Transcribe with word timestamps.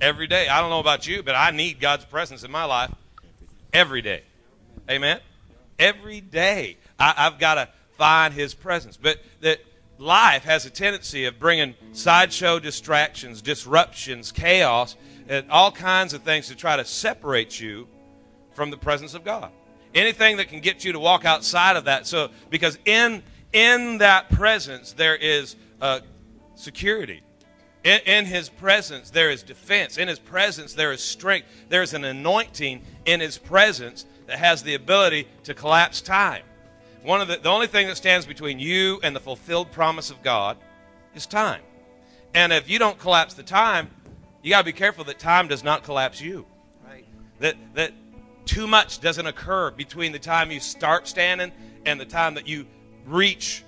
every 0.00 0.26
day. 0.26 0.48
I 0.48 0.60
don't 0.60 0.70
know 0.70 0.80
about 0.80 1.06
you, 1.06 1.22
but 1.22 1.34
I 1.34 1.50
need 1.50 1.80
God's 1.80 2.04
presence 2.04 2.44
in 2.44 2.50
my 2.50 2.64
life 2.64 2.92
every 3.72 4.02
day. 4.02 4.22
Amen? 4.90 5.20
Every 5.78 6.20
day. 6.20 6.76
I, 6.98 7.14
I've 7.16 7.38
got 7.38 7.54
to 7.54 7.68
find 7.96 8.34
His 8.34 8.54
presence. 8.54 8.96
But 8.96 9.18
that 9.40 9.60
life 9.98 10.44
has 10.44 10.66
a 10.66 10.70
tendency 10.70 11.24
of 11.26 11.38
bringing 11.38 11.74
sideshow 11.92 12.58
distractions, 12.58 13.42
disruptions, 13.42 14.32
chaos, 14.32 14.96
and 15.28 15.50
all 15.50 15.72
kinds 15.72 16.12
of 16.12 16.22
things 16.22 16.48
to 16.48 16.54
try 16.54 16.76
to 16.76 16.84
separate 16.84 17.58
you 17.60 17.88
from 18.54 18.70
the 18.70 18.76
presence 18.76 19.14
of 19.14 19.24
God. 19.24 19.50
Anything 19.94 20.38
that 20.38 20.48
can 20.48 20.60
get 20.60 20.84
you 20.84 20.92
to 20.92 20.98
walk 20.98 21.24
outside 21.24 21.76
of 21.76 21.84
that. 21.84 22.06
So, 22.06 22.30
because 22.50 22.78
in 22.84 23.22
in 23.52 23.98
that 23.98 24.28
presence 24.30 24.92
there 24.92 25.14
is 25.14 25.54
uh, 25.80 26.00
security. 26.56 27.22
In, 27.84 28.00
in 28.06 28.24
His 28.24 28.48
presence 28.48 29.10
there 29.10 29.30
is 29.30 29.42
defense. 29.42 29.98
In 29.98 30.08
His 30.08 30.18
presence 30.18 30.72
there 30.72 30.92
is 30.92 31.02
strength. 31.02 31.46
There 31.68 31.82
is 31.82 31.94
an 31.94 32.04
anointing 32.04 32.82
in 33.04 33.20
His 33.20 33.38
presence 33.38 34.06
that 34.26 34.38
has 34.38 34.62
the 34.62 34.74
ability 34.74 35.28
to 35.44 35.54
collapse 35.54 36.00
time. 36.00 36.42
One 37.02 37.20
of 37.20 37.28
the, 37.28 37.36
the 37.36 37.50
only 37.50 37.66
thing 37.66 37.86
that 37.88 37.96
stands 37.96 38.26
between 38.26 38.58
you 38.58 38.98
and 39.02 39.14
the 39.14 39.20
fulfilled 39.20 39.70
promise 39.70 40.10
of 40.10 40.22
God 40.22 40.56
is 41.14 41.26
time. 41.26 41.60
And 42.32 42.52
if 42.52 42.68
you 42.68 42.78
don't 42.78 42.98
collapse 42.98 43.34
the 43.34 43.42
time, 43.42 43.90
you 44.42 44.50
got 44.50 44.60
to 44.60 44.64
be 44.64 44.72
careful 44.72 45.04
that 45.04 45.18
time 45.18 45.46
does 45.46 45.62
not 45.62 45.84
collapse 45.84 46.20
you. 46.20 46.46
Right? 46.86 47.04
That 47.40 47.56
that 47.74 47.92
too 48.46 48.66
much 48.66 49.00
doesn't 49.00 49.26
occur 49.26 49.70
between 49.70 50.12
the 50.12 50.18
time 50.18 50.50
you 50.50 50.60
start 50.60 51.06
standing 51.06 51.52
and 51.86 52.00
the 52.00 52.04
time 52.04 52.34
that 52.34 52.48
you 52.48 52.66
reach 53.06 53.62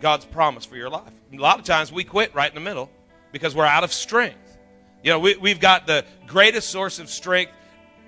God's 0.00 0.24
promise 0.24 0.64
for 0.64 0.76
your 0.76 0.90
life. 0.90 1.12
A 1.32 1.36
lot 1.36 1.58
of 1.58 1.64
times 1.64 1.92
we 1.92 2.04
quit 2.04 2.34
right 2.34 2.48
in 2.48 2.54
the 2.54 2.60
middle 2.60 2.90
because 3.34 3.52
we're 3.52 3.66
out 3.66 3.82
of 3.82 3.92
strength. 3.92 4.56
You 5.02 5.10
know, 5.10 5.18
we, 5.18 5.36
we've 5.36 5.58
got 5.58 5.88
the 5.88 6.04
greatest 6.28 6.70
source 6.70 7.00
of 7.00 7.10
strength 7.10 7.50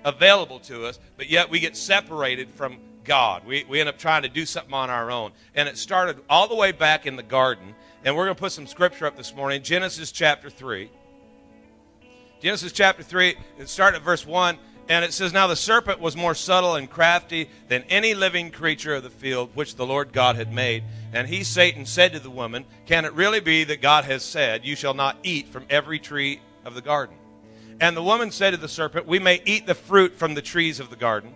available 0.05 0.61
to 0.61 0.85
us, 0.85 0.99
but 1.17 1.29
yet 1.29 1.49
we 1.49 1.59
get 1.59 1.75
separated 1.75 2.49
from 2.49 2.79
God. 3.03 3.45
We, 3.45 3.65
we 3.65 3.81
end 3.81 3.89
up 3.89 3.97
trying 3.97 4.21
to 4.21 4.29
do 4.29 4.45
something 4.45 4.73
on 4.73 4.89
our 4.89 5.11
own. 5.11 5.33
And 5.53 5.67
it 5.67 5.77
started 5.77 6.21
all 6.29 6.47
the 6.47 6.55
way 6.55 6.71
back 6.71 7.05
in 7.05 7.17
the 7.17 7.23
garden. 7.23 7.75
And 8.05 8.15
we're 8.15 8.23
going 8.23 8.37
to 8.37 8.39
put 8.39 8.53
some 8.53 8.65
scripture 8.67 9.05
up 9.05 9.17
this 9.17 9.35
morning 9.35 9.61
Genesis 9.63 10.13
chapter 10.13 10.49
3. 10.49 10.89
Genesis 12.39 12.71
chapter 12.71 13.03
3, 13.03 13.35
it 13.59 13.67
started 13.67 13.97
at 13.97 14.03
verse 14.03 14.25
1. 14.25 14.57
And 14.89 15.03
it 15.03 15.13
says, 15.13 15.33
Now 15.33 15.47
the 15.47 15.55
serpent 15.55 15.99
was 15.99 16.15
more 16.15 16.35
subtle 16.35 16.75
and 16.75 16.89
crafty 16.89 17.49
than 17.67 17.83
any 17.83 18.13
living 18.13 18.51
creature 18.51 18.95
of 18.95 19.03
the 19.03 19.09
field 19.09 19.49
which 19.53 19.75
the 19.75 19.85
Lord 19.85 20.13
God 20.13 20.37
had 20.37 20.53
made. 20.53 20.83
And 21.13 21.27
he, 21.27 21.43
Satan, 21.43 21.85
said 21.85 22.13
to 22.13 22.19
the 22.19 22.29
woman, 22.29 22.65
Can 22.85 23.05
it 23.05 23.13
really 23.13 23.39
be 23.39 23.63
that 23.65 23.81
God 23.81 24.05
has 24.05 24.23
said, 24.23 24.65
You 24.65 24.75
shall 24.75 24.93
not 24.93 25.17
eat 25.23 25.49
from 25.49 25.65
every 25.69 25.99
tree 25.99 26.39
of 26.63 26.73
the 26.73 26.81
garden? 26.81 27.17
And 27.79 27.95
the 27.95 28.03
woman 28.03 28.31
said 28.31 28.51
to 28.51 28.57
the 28.57 28.67
serpent, 28.67 29.05
We 29.05 29.19
may 29.19 29.41
eat 29.45 29.67
the 29.67 29.75
fruit 29.75 30.17
from 30.17 30.33
the 30.33 30.41
trees 30.41 30.79
of 30.79 30.89
the 30.89 30.95
garden, 30.95 31.35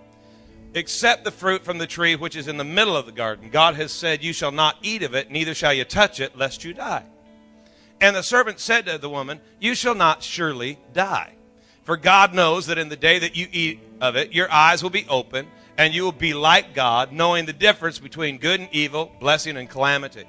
except 0.73 1.23
the 1.23 1.31
fruit 1.31 1.63
from 1.63 1.77
the 1.77 1.87
tree 1.87 2.15
which 2.15 2.35
is 2.35 2.47
in 2.47 2.57
the 2.57 2.63
middle 2.63 2.95
of 2.95 3.05
the 3.05 3.11
garden. 3.11 3.49
God 3.49 3.75
has 3.75 3.91
said, 3.91 4.23
You 4.23 4.33
shall 4.33 4.51
not 4.51 4.77
eat 4.81 5.03
of 5.03 5.13
it, 5.13 5.29
neither 5.29 5.53
shall 5.53 5.73
you 5.73 5.83
touch 5.83 6.19
it, 6.19 6.37
lest 6.37 6.63
you 6.63 6.73
die. 6.73 7.03
And 7.99 8.15
the 8.15 8.23
serpent 8.23 8.59
said 8.59 8.85
to 8.87 8.97
the 8.97 9.09
woman, 9.09 9.41
You 9.59 9.75
shall 9.75 9.93
not 9.93 10.23
surely 10.23 10.79
die. 10.93 11.35
For 11.83 11.97
God 11.97 12.33
knows 12.33 12.67
that 12.67 12.77
in 12.77 12.89
the 12.89 12.95
day 12.95 13.19
that 13.19 13.35
you 13.35 13.47
eat 13.51 13.79
of 13.99 14.15
it, 14.15 14.33
your 14.33 14.51
eyes 14.51 14.83
will 14.83 14.89
be 14.89 15.05
open, 15.09 15.47
and 15.77 15.93
you 15.93 16.03
will 16.03 16.11
be 16.11 16.33
like 16.33 16.75
God, 16.75 17.11
knowing 17.11 17.45
the 17.45 17.53
difference 17.53 17.97
between 17.97 18.37
good 18.37 18.59
and 18.59 18.69
evil, 18.71 19.11
blessing 19.19 19.57
and 19.57 19.69
calamity. 19.69 20.25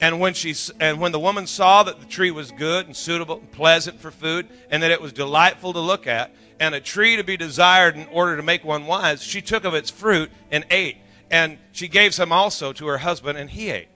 And 0.00 0.20
when 0.20 0.34
she 0.34 0.54
and 0.78 1.00
when 1.00 1.12
the 1.12 1.18
woman 1.18 1.46
saw 1.46 1.82
that 1.82 2.00
the 2.00 2.06
tree 2.06 2.30
was 2.30 2.50
good 2.50 2.86
and 2.86 2.96
suitable 2.96 3.38
and 3.38 3.50
pleasant 3.50 4.00
for 4.00 4.10
food, 4.10 4.48
and 4.70 4.82
that 4.82 4.90
it 4.90 5.00
was 5.00 5.12
delightful 5.12 5.72
to 5.72 5.80
look 5.80 6.06
at, 6.06 6.34
and 6.60 6.74
a 6.74 6.80
tree 6.80 7.16
to 7.16 7.24
be 7.24 7.36
desired 7.36 7.96
in 7.96 8.06
order 8.08 8.36
to 8.36 8.42
make 8.42 8.64
one 8.64 8.86
wise, 8.86 9.22
she 9.22 9.42
took 9.42 9.64
of 9.64 9.74
its 9.74 9.90
fruit 9.90 10.30
and 10.50 10.64
ate. 10.70 10.96
And 11.30 11.58
she 11.72 11.88
gave 11.88 12.14
some 12.14 12.32
also 12.32 12.72
to 12.74 12.86
her 12.86 12.98
husband, 12.98 13.36
and 13.36 13.50
he 13.50 13.70
ate. 13.70 13.88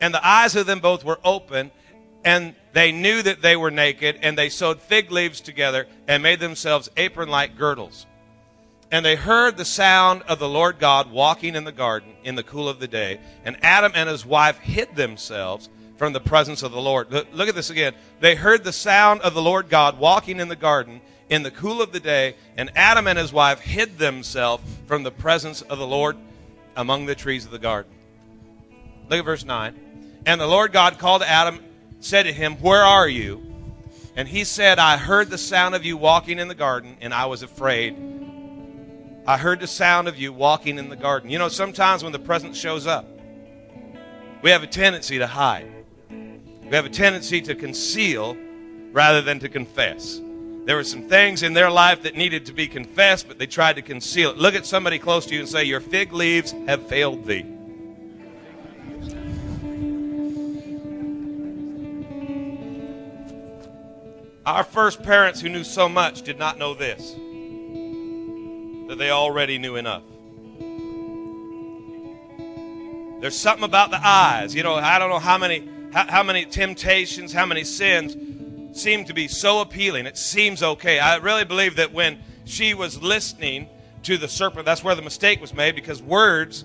And 0.00 0.12
the 0.12 0.26
eyes 0.26 0.54
of 0.54 0.66
them 0.66 0.80
both 0.80 1.04
were 1.04 1.18
open, 1.24 1.70
and 2.26 2.56
they 2.72 2.90
knew 2.90 3.22
that 3.22 3.40
they 3.40 3.56
were 3.56 3.70
naked, 3.70 4.18
and 4.20 4.36
they 4.36 4.48
sewed 4.48 4.82
fig 4.82 5.12
leaves 5.12 5.40
together 5.40 5.86
and 6.08 6.22
made 6.22 6.40
themselves 6.40 6.90
apron 6.96 7.28
like 7.28 7.56
girdles. 7.56 8.04
And 8.90 9.06
they 9.06 9.14
heard 9.14 9.56
the 9.56 9.64
sound 9.64 10.22
of 10.22 10.40
the 10.40 10.48
Lord 10.48 10.80
God 10.80 11.10
walking 11.10 11.54
in 11.54 11.62
the 11.62 11.72
garden 11.72 12.12
in 12.24 12.34
the 12.34 12.42
cool 12.42 12.68
of 12.68 12.80
the 12.80 12.88
day. 12.88 13.20
And 13.44 13.56
Adam 13.62 13.92
and 13.94 14.08
his 14.08 14.26
wife 14.26 14.58
hid 14.58 14.96
themselves 14.96 15.68
from 15.96 16.12
the 16.12 16.20
presence 16.20 16.62
of 16.62 16.72
the 16.72 16.80
Lord. 16.80 17.10
Look 17.10 17.48
at 17.48 17.54
this 17.54 17.70
again. 17.70 17.94
They 18.20 18.34
heard 18.34 18.64
the 18.64 18.72
sound 18.72 19.20
of 19.22 19.32
the 19.32 19.42
Lord 19.42 19.68
God 19.68 19.98
walking 19.98 20.40
in 20.40 20.48
the 20.48 20.56
garden 20.56 21.00
in 21.28 21.44
the 21.44 21.50
cool 21.52 21.80
of 21.80 21.92
the 21.92 22.00
day, 22.00 22.34
and 22.56 22.70
Adam 22.74 23.06
and 23.06 23.18
his 23.18 23.32
wife 23.32 23.60
hid 23.60 23.98
themselves 23.98 24.64
from 24.86 25.04
the 25.04 25.12
presence 25.12 25.62
of 25.62 25.78
the 25.78 25.86
Lord 25.86 26.16
among 26.76 27.06
the 27.06 27.14
trees 27.14 27.44
of 27.44 27.52
the 27.52 27.58
garden. 27.58 27.92
Look 29.08 29.20
at 29.20 29.24
verse 29.24 29.44
9. 29.44 30.22
And 30.26 30.40
the 30.40 30.46
Lord 30.46 30.72
God 30.72 30.98
called 30.98 31.22
Adam 31.22 31.60
said 32.06 32.22
to 32.24 32.32
him, 32.32 32.56
Where 32.56 32.82
are 32.82 33.08
you? 33.08 33.42
And 34.14 34.26
he 34.26 34.44
said, 34.44 34.78
I 34.78 34.96
heard 34.96 35.28
the 35.28 35.38
sound 35.38 35.74
of 35.74 35.84
you 35.84 35.96
walking 35.96 36.38
in 36.38 36.48
the 36.48 36.54
garden, 36.54 36.96
and 37.00 37.12
I 37.12 37.26
was 37.26 37.42
afraid. 37.42 37.96
I 39.26 39.36
heard 39.36 39.60
the 39.60 39.66
sound 39.66 40.08
of 40.08 40.16
you 40.16 40.32
walking 40.32 40.78
in 40.78 40.88
the 40.88 40.96
garden. 40.96 41.28
You 41.28 41.38
know, 41.38 41.48
sometimes 41.48 42.02
when 42.02 42.12
the 42.12 42.18
presence 42.18 42.56
shows 42.56 42.86
up, 42.86 43.06
we 44.40 44.50
have 44.50 44.62
a 44.62 44.68
tendency 44.68 45.18
to 45.18 45.26
hide. 45.26 45.70
We 46.08 46.74
have 46.76 46.86
a 46.86 46.90
tendency 46.90 47.40
to 47.42 47.54
conceal 47.54 48.36
rather 48.92 49.20
than 49.20 49.40
to 49.40 49.48
confess. 49.48 50.20
There 50.64 50.76
were 50.76 50.84
some 50.84 51.08
things 51.08 51.42
in 51.42 51.52
their 51.52 51.70
life 51.70 52.02
that 52.02 52.16
needed 52.16 52.46
to 52.46 52.52
be 52.52 52.66
confessed, 52.66 53.28
but 53.28 53.38
they 53.38 53.46
tried 53.46 53.76
to 53.76 53.82
conceal 53.82 54.30
it. 54.30 54.38
Look 54.38 54.54
at 54.54 54.66
somebody 54.66 54.98
close 54.98 55.26
to 55.26 55.34
you 55.34 55.40
and 55.40 55.48
say, 55.48 55.64
Your 55.64 55.80
fig 55.80 56.12
leaves 56.12 56.52
have 56.66 56.86
failed 56.88 57.24
thee. 57.24 57.55
Our 64.46 64.62
first 64.62 65.02
parents 65.02 65.40
who 65.40 65.48
knew 65.48 65.64
so 65.64 65.88
much 65.88 66.22
did 66.22 66.38
not 66.38 66.56
know 66.56 66.72
this 66.72 67.14
that 68.86 68.96
they 68.96 69.10
already 69.10 69.58
knew 69.58 69.74
enough. 69.74 70.04
There's 73.20 73.36
something 73.36 73.64
about 73.64 73.90
the 73.90 73.98
eyes. 74.00 74.54
You 74.54 74.62
know, 74.62 74.76
I 74.76 75.00
don't 75.00 75.10
know 75.10 75.18
how 75.18 75.36
many 75.36 75.68
how, 75.92 76.06
how 76.06 76.22
many 76.22 76.44
temptations, 76.44 77.32
how 77.32 77.44
many 77.44 77.64
sins 77.64 78.16
seem 78.80 79.04
to 79.06 79.14
be 79.14 79.26
so 79.26 79.62
appealing. 79.62 80.06
It 80.06 80.16
seems 80.16 80.62
okay. 80.62 81.00
I 81.00 81.16
really 81.16 81.44
believe 81.44 81.74
that 81.76 81.92
when 81.92 82.20
she 82.44 82.72
was 82.72 83.02
listening 83.02 83.68
to 84.04 84.16
the 84.16 84.28
serpent, 84.28 84.64
that's 84.64 84.84
where 84.84 84.94
the 84.94 85.02
mistake 85.02 85.40
was 85.40 85.52
made 85.54 85.74
because 85.74 86.00
words 86.00 86.64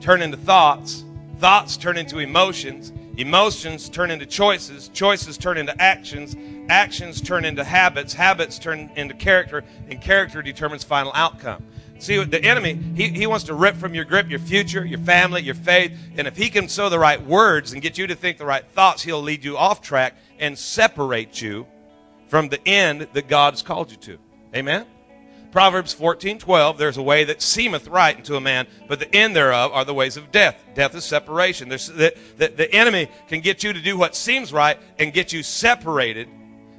turn 0.00 0.22
into 0.22 0.38
thoughts, 0.38 1.04
thoughts 1.38 1.76
turn 1.76 1.96
into 1.96 2.18
emotions, 2.18 2.92
emotions 3.16 3.88
turn 3.88 4.10
into 4.10 4.26
choices, 4.26 4.88
choices 4.88 5.38
turn 5.38 5.58
into 5.58 5.80
actions, 5.80 6.36
actions 6.68 7.20
turn 7.20 7.44
into 7.44 7.64
habits, 7.64 8.12
habits 8.12 8.58
turn 8.58 8.90
into 8.96 9.14
character, 9.14 9.64
and 9.88 10.00
character 10.00 10.42
determines 10.42 10.84
final 10.84 11.12
outcome. 11.14 11.64
See, 11.98 12.22
the 12.22 12.42
enemy, 12.44 12.78
he, 12.94 13.08
he 13.08 13.26
wants 13.26 13.46
to 13.46 13.54
rip 13.54 13.74
from 13.76 13.94
your 13.94 14.04
grip 14.04 14.28
your 14.28 14.38
future, 14.38 14.84
your 14.84 14.98
family, 14.98 15.42
your 15.42 15.54
faith. 15.54 15.96
And 16.16 16.26
if 16.26 16.36
he 16.36 16.50
can 16.50 16.68
sow 16.68 16.88
the 16.88 16.98
right 16.98 17.24
words 17.24 17.72
and 17.72 17.80
get 17.80 17.96
you 17.96 18.06
to 18.06 18.14
think 18.14 18.36
the 18.36 18.44
right 18.44 18.64
thoughts, 18.72 19.02
he'll 19.02 19.22
lead 19.22 19.44
you 19.44 19.56
off 19.56 19.80
track 19.80 20.14
and 20.38 20.58
separate 20.58 21.40
you 21.40 21.66
from 22.28 22.48
the 22.48 22.66
end 22.68 23.08
that 23.14 23.28
God 23.28 23.54
has 23.54 23.62
called 23.62 23.90
you 23.90 23.96
to. 23.98 24.18
Amen? 24.54 24.86
Proverbs 25.56 25.94
14, 25.94 26.38
12, 26.38 26.76
there's 26.76 26.98
a 26.98 27.02
way 27.02 27.24
that 27.24 27.40
seemeth 27.40 27.88
right 27.88 28.14
unto 28.14 28.36
a 28.36 28.40
man, 28.42 28.66
but 28.88 29.00
the 29.00 29.16
end 29.16 29.34
thereof 29.34 29.72
are 29.72 29.86
the 29.86 29.94
ways 29.94 30.18
of 30.18 30.30
death. 30.30 30.54
Death 30.74 30.94
is 30.94 31.02
separation. 31.02 31.70
There's, 31.70 31.86
the, 31.86 32.14
the, 32.36 32.48
the 32.48 32.70
enemy 32.74 33.08
can 33.26 33.40
get 33.40 33.64
you 33.64 33.72
to 33.72 33.80
do 33.80 33.96
what 33.96 34.14
seems 34.14 34.52
right 34.52 34.78
and 34.98 35.14
get 35.14 35.32
you 35.32 35.42
separated 35.42 36.28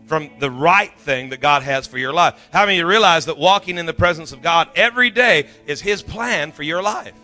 from 0.06 0.30
the 0.38 0.52
right 0.52 0.96
thing 1.00 1.30
that 1.30 1.42
God 1.42 1.64
has 1.64 1.88
for 1.88 1.98
your 1.98 2.14
life. 2.14 2.36
How 2.54 2.68
many 2.68 2.84
realize 2.84 3.26
that 3.26 3.40
walking 3.40 3.80
in 3.80 3.88
the 3.88 3.96
presence 3.96 4.32
of 4.32 4.44
God 4.44 4.70
every 4.76 5.10
day 5.10 5.48
is 5.66 5.82
His 5.82 6.04
plan 6.04 6.52
for 6.52 6.62
your 6.62 6.84
life? 6.84 7.16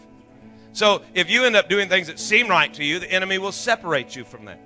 So 0.71 1.03
if 1.13 1.29
you 1.29 1.45
end 1.45 1.55
up 1.55 1.69
doing 1.69 1.87
things 1.87 2.07
that 2.07 2.17
seem 2.17 2.47
right 2.47 2.73
to 2.73 2.83
you, 2.83 2.97
the 2.97 3.11
enemy 3.11 3.37
will 3.37 3.51
separate 3.51 4.15
you 4.15 4.25
from 4.25 4.45
that. 4.45 4.59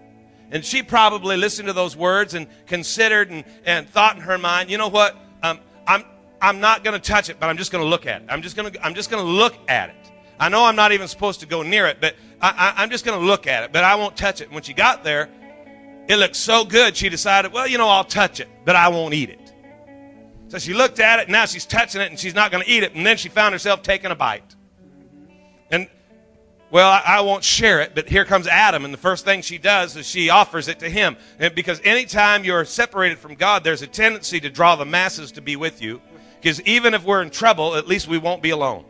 And 0.51 0.63
she 0.63 0.84
probably 0.84 1.36
listened 1.36 1.68
to 1.68 1.74
those 1.74 1.98
words 1.98 2.34
and 2.34 2.48
considered 2.66 3.30
and, 3.30 3.44
and 3.66 3.89
thought 3.89 4.16
in 4.16 4.22
her 4.22 4.38
mind, 4.38 4.69
you 4.69 4.78
know 4.78 4.88
what? 4.88 5.18
Um, 5.44 5.60
I'm, 5.86 6.06
I'm 6.42 6.60
not 6.60 6.84
going 6.84 7.00
to 7.00 7.06
touch 7.06 7.30
it, 7.30 7.39
but 7.39 7.48
I'm 7.48 7.57
just 7.57 7.72
going 7.72 7.84
to 7.84 7.89
look 7.89 8.06
at 8.06 8.22
it. 8.22 8.28
I'm 8.30 8.42
just 8.42 8.56
going 8.56 8.72
to, 8.72 8.86
I'm 8.86 8.94
just 8.94 9.10
going 9.10 9.25
to 9.25 9.31
look 9.31 9.56
at 9.68 9.89
it. 9.89 9.95
I 10.39 10.50
know 10.50 10.66
I'm 10.66 10.75
not 10.75 10.92
even 10.92 11.07
supposed 11.07 11.39
to 11.39 11.48
go 11.48 11.63
near 11.63 11.88
it, 11.88 11.98
but 12.00 12.16
I, 12.42 12.74
I, 12.78 12.84
I'm 12.84 12.89
just 12.92 13.06
going 13.06 13.19
to 13.19 13.25
look 13.25 13.48
at 13.48 13.63
it, 13.63 13.74
but 13.74 13.84
I 13.84 13.95
won't 13.95 14.16
touch 14.16 14.42
it. 14.42 14.45
And 14.45 14.54
when 14.54 14.63
she 14.63 14.74
got 14.74 15.04
there, 15.04 15.30
it 16.07 16.18
looked 16.18 16.36
so 16.36 16.63
good, 16.63 16.95
she 16.95 17.10
decided, 17.10 17.51
well, 17.51 17.68
you 17.68 17.78
know, 17.78 17.89
I'll 17.89 18.04
touch 18.04 18.39
it, 18.39 18.48
but 18.66 18.75
I 18.75 18.88
won't 18.89 19.13
eat 19.13 19.30
it. 19.30 19.54
So 20.48 20.60
she 20.60 20.74
looked 20.74 21.00
at 21.00 21.19
it, 21.19 21.28
now 21.28 21.45
she's 21.45 21.66
touching 21.66 22.01
it, 22.01 22.10
and 22.10 22.19
she's 22.19 22.36
not 22.36 22.51
going 22.51 22.63
to 22.63 22.69
eat 22.69 22.84
it. 22.84 22.94
And 22.94 23.06
then 23.06 23.18
she 23.18 23.30
found 23.30 23.54
herself 23.54 23.81
taking 23.81 24.12
a 24.12 24.16
bite. 24.16 24.56
And 25.72 25.89
Well, 26.69 26.89
I, 26.89 27.01
I 27.06 27.22
won't 27.22 27.44
share 27.44 27.81
it, 27.81 27.95
but 27.95 28.07
here 28.07 28.25
comes 28.25 28.45
Adam, 28.45 28.86
and 28.86 28.94
the 28.94 28.98
first 28.98 29.25
thing 29.25 29.42
she 29.42 29.57
does 29.57 29.95
is 29.95 30.06
she 30.06 30.30
offers 30.30 30.68
it 30.68 30.80
to 30.80 30.89
him. 30.89 31.18
And 31.39 31.56
because 31.56 31.81
anytime 31.84 32.44
you're 32.44 32.63
separated 32.63 33.18
from 33.18 33.36
God, 33.36 33.63
there's 33.63 33.81
a 33.81 33.88
tendency 33.88 34.39
to 34.42 34.50
draw 34.50 34.75
the 34.75 34.86
masses 34.86 35.31
to 35.34 35.42
be 35.42 35.56
with 35.56 35.81
you. 35.81 36.01
Because 36.39 36.62
even 36.62 36.94
if 36.94 37.04
we're 37.04 37.22
in 37.22 37.30
trouble, 37.30 37.75
at 37.75 37.88
least 37.88 38.07
we 38.07 38.18
won't 38.18 38.42
be 38.42 38.51
alone. 38.51 38.86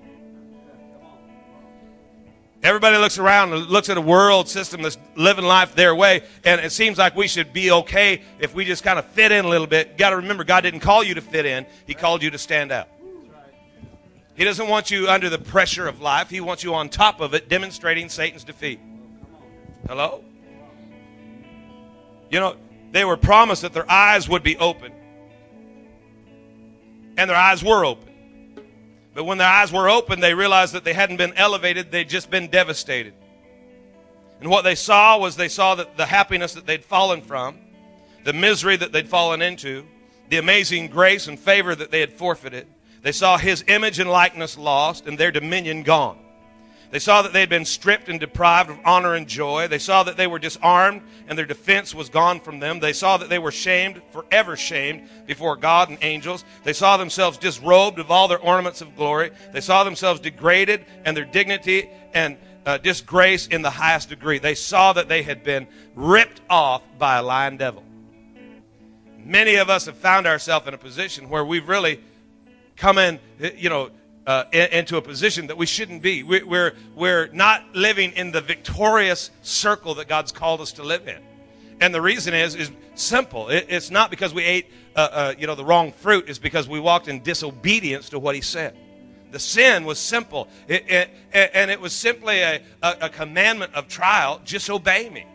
Everybody 2.64 2.98
looks 2.98 3.20
around 3.20 3.54
and 3.54 3.68
looks 3.68 3.88
at 3.88 3.98
a 3.98 4.02
world 4.02 4.50
system 4.50 4.82
that's 4.82 4.98
living 5.16 5.46
life 5.46 5.76
their 5.76 5.96
way, 5.96 6.24
and 6.44 6.60
it 6.60 6.72
seems 6.72 6.98
like 6.98 7.16
we 7.16 7.28
should 7.28 7.54
be 7.54 7.72
okay 7.72 8.24
if 8.40 8.56
we 8.56 8.66
just 8.66 8.84
kind 8.84 8.98
of 8.98 9.06
fit 9.06 9.32
in 9.32 9.46
a 9.46 9.48
little 9.48 9.68
bit. 9.68 9.98
Got 9.98 10.10
to 10.10 10.18
remember, 10.18 10.44
God 10.44 10.62
didn't 10.62 10.80
call 10.80 11.04
you 11.04 11.14
to 11.14 11.22
fit 11.22 11.46
in, 11.46 11.68
He 11.86 11.94
called 11.94 12.24
you 12.24 12.32
to 12.32 12.38
stand 12.38 12.72
out. 12.72 12.88
He 14.36 14.44
doesn't 14.44 14.68
want 14.68 14.92
you 14.92 15.08
under 15.08 15.30
the 15.30 15.38
pressure 15.38 15.88
of 15.88 16.02
life, 16.02 16.30
He 16.30 16.42
wants 16.42 16.64
you 16.64 16.74
on 16.74 16.90
top 16.90 17.22
of 17.22 17.36
it, 17.36 17.48
demonstrating 17.48 18.10
Satan's 18.10 18.44
defeat. 18.44 18.80
Hello? 19.88 20.24
You 22.30 22.40
know, 22.40 22.56
they 22.92 23.06
were 23.06 23.18
promised 23.18 23.62
that 23.62 23.72
their 23.72 23.90
eyes 23.90 24.28
would 24.28 24.44
be 24.44 24.58
open, 24.58 24.92
and 27.18 27.30
their 27.30 27.38
eyes 27.38 27.64
were 27.64 27.84
open. 27.84 28.08
But 29.14 29.26
when 29.26 29.40
their 29.40 29.50
eyes 29.50 29.72
were 29.72 29.90
open, 29.90 30.20
they 30.20 30.36
realized 30.36 30.74
that 30.74 30.84
they 30.84 30.94
hadn't 30.94 31.18
been 31.18 31.34
elevated, 31.34 31.92
they'd 31.92 32.08
just 32.08 32.30
been 32.30 32.50
devastated. 32.50 33.14
And 34.40 34.50
what 34.50 34.64
they 34.64 34.76
saw 34.76 35.18
was 35.18 35.36
they 35.36 35.50
saw 35.50 35.76
that 35.76 35.98
the 35.98 36.06
happiness 36.06 36.54
that 36.54 36.68
they'd 36.68 36.86
fallen 36.86 37.22
from, 37.22 37.58
the 38.24 38.34
misery 38.34 38.78
that 38.78 38.92
they'd 38.92 39.10
fallen 39.10 39.42
into, 39.42 39.86
the 40.30 40.38
amazing 40.38 40.88
grace 40.88 41.28
and 41.28 41.40
favor 41.40 41.74
that 41.74 41.90
they 41.90 42.00
had 42.00 42.14
forfeited. 42.14 42.68
They 43.02 43.12
saw 43.12 43.38
his 43.38 43.64
image 43.68 44.00
and 44.00 44.10
likeness 44.10 44.58
lost 44.58 45.08
and 45.08 45.18
their 45.18 45.32
dominion 45.32 45.82
gone. 45.82 46.20
They 46.90 47.00
saw 47.00 47.22
that 47.22 47.34
they 47.34 47.42
had 47.42 47.50
been 47.50 47.66
stripped 47.66 48.08
and 48.08 48.20
deprived 48.20 48.70
of 48.70 48.80
honor 48.86 49.16
and 49.16 49.28
joy. 49.28 49.68
They 49.68 49.80
saw 49.80 50.04
that 50.04 50.16
they 50.16 50.28
were 50.28 50.40
disarmed 50.40 51.02
and 51.28 51.38
their 51.38 51.46
defense 51.46 51.94
was 51.94 52.10
gone 52.10 52.40
from 52.40 52.60
them. 52.60 52.80
They 52.80 52.94
saw 52.94 53.18
that 53.18 53.30
they 53.30 53.40
were 53.40 53.52
shamed, 53.52 54.02
forever 54.12 54.56
shamed, 54.56 55.10
before 55.26 55.58
God 55.58 55.90
and 55.90 55.98
angels. 56.02 56.46
They 56.64 56.74
saw 56.74 56.96
themselves 56.96 57.38
disrobed 57.38 58.00
of 58.00 58.10
all 58.10 58.30
their 58.30 58.40
ornaments 58.40 58.82
of 58.82 58.96
glory. 58.96 59.32
They 59.52 59.62
saw 59.62 59.84
themselves 59.84 60.22
degraded 60.22 60.86
and 61.04 61.16
their 61.16 61.26
dignity 61.26 61.90
and 62.14 62.38
uh, 62.66 62.78
disgrace 62.78 63.48
in 63.48 63.62
the 63.62 63.70
highest 63.70 64.10
degree. 64.10 64.40
They 64.40 64.56
saw 64.56 64.94
that 64.94 65.10
they 65.10 65.24
had 65.24 65.44
been 65.44 65.68
ripped 65.96 66.42
off 66.50 66.84
by 66.98 67.18
a 67.18 67.24
lying 67.24 67.58
devil. 67.58 67.84
Many 69.18 69.56
of 69.56 69.70
us 69.70 69.88
have 69.88 69.98
found 69.98 70.26
ourselves 70.26 70.68
in 70.68 70.74
a 70.74 70.78
position 70.78 71.28
where 71.28 71.44
we've 71.44 71.68
really 71.68 72.02
come 72.78 72.98
in, 72.98 73.20
you 73.58 73.70
know, 73.70 73.90
uh, 74.28 74.44
into 74.52 74.98
a 74.98 75.02
position 75.02 75.48
that 75.48 75.58
we 75.58 75.66
shouldn't 75.66 76.02
be. 76.02 76.22
We, 76.22 76.44
we're, 76.44 76.76
we're 76.96 77.28
not 77.32 77.64
living 77.74 78.12
in 78.12 78.32
the 78.32 78.42
victorious 78.42 79.32
circle 79.42 79.96
that 79.96 80.08
God's 80.08 80.34
called 80.34 80.62
us 80.62 80.74
to 80.74 80.84
live 80.84 81.08
in. 81.08 81.24
And 81.80 81.94
the 81.94 82.02
reason 82.02 82.34
is, 82.34 82.54
is 82.54 82.70
simple. 82.96 83.48
It, 83.48 83.68
it's 83.70 83.90
not 83.90 84.10
because 84.10 84.34
we 84.34 84.44
ate, 84.44 84.68
uh, 84.96 85.00
uh, 85.00 85.34
you 85.40 85.48
know, 85.48 85.56
the 85.56 85.64
wrong 85.64 85.94
fruit. 85.94 86.28
It's 86.28 86.40
because 86.40 86.68
we 86.68 86.80
walked 86.80 87.08
in 87.08 87.24
disobedience 87.24 88.10
to 88.10 88.20
what 88.20 88.36
he 88.36 88.42
said. 88.42 88.76
The 89.32 89.40
sin 89.40 89.86
was 89.86 89.98
simple. 89.98 90.50
It, 90.68 90.86
it, 90.90 91.10
and 91.34 91.72
it 91.72 91.80
was 91.80 91.94
simply 91.94 92.40
a, 92.40 92.62
a, 92.84 92.98
a 93.02 93.10
commandment 93.10 93.76
of 93.76 93.88
trial. 93.88 94.42
Just 94.44 94.70
obey 94.70 95.10
me. 95.10 95.26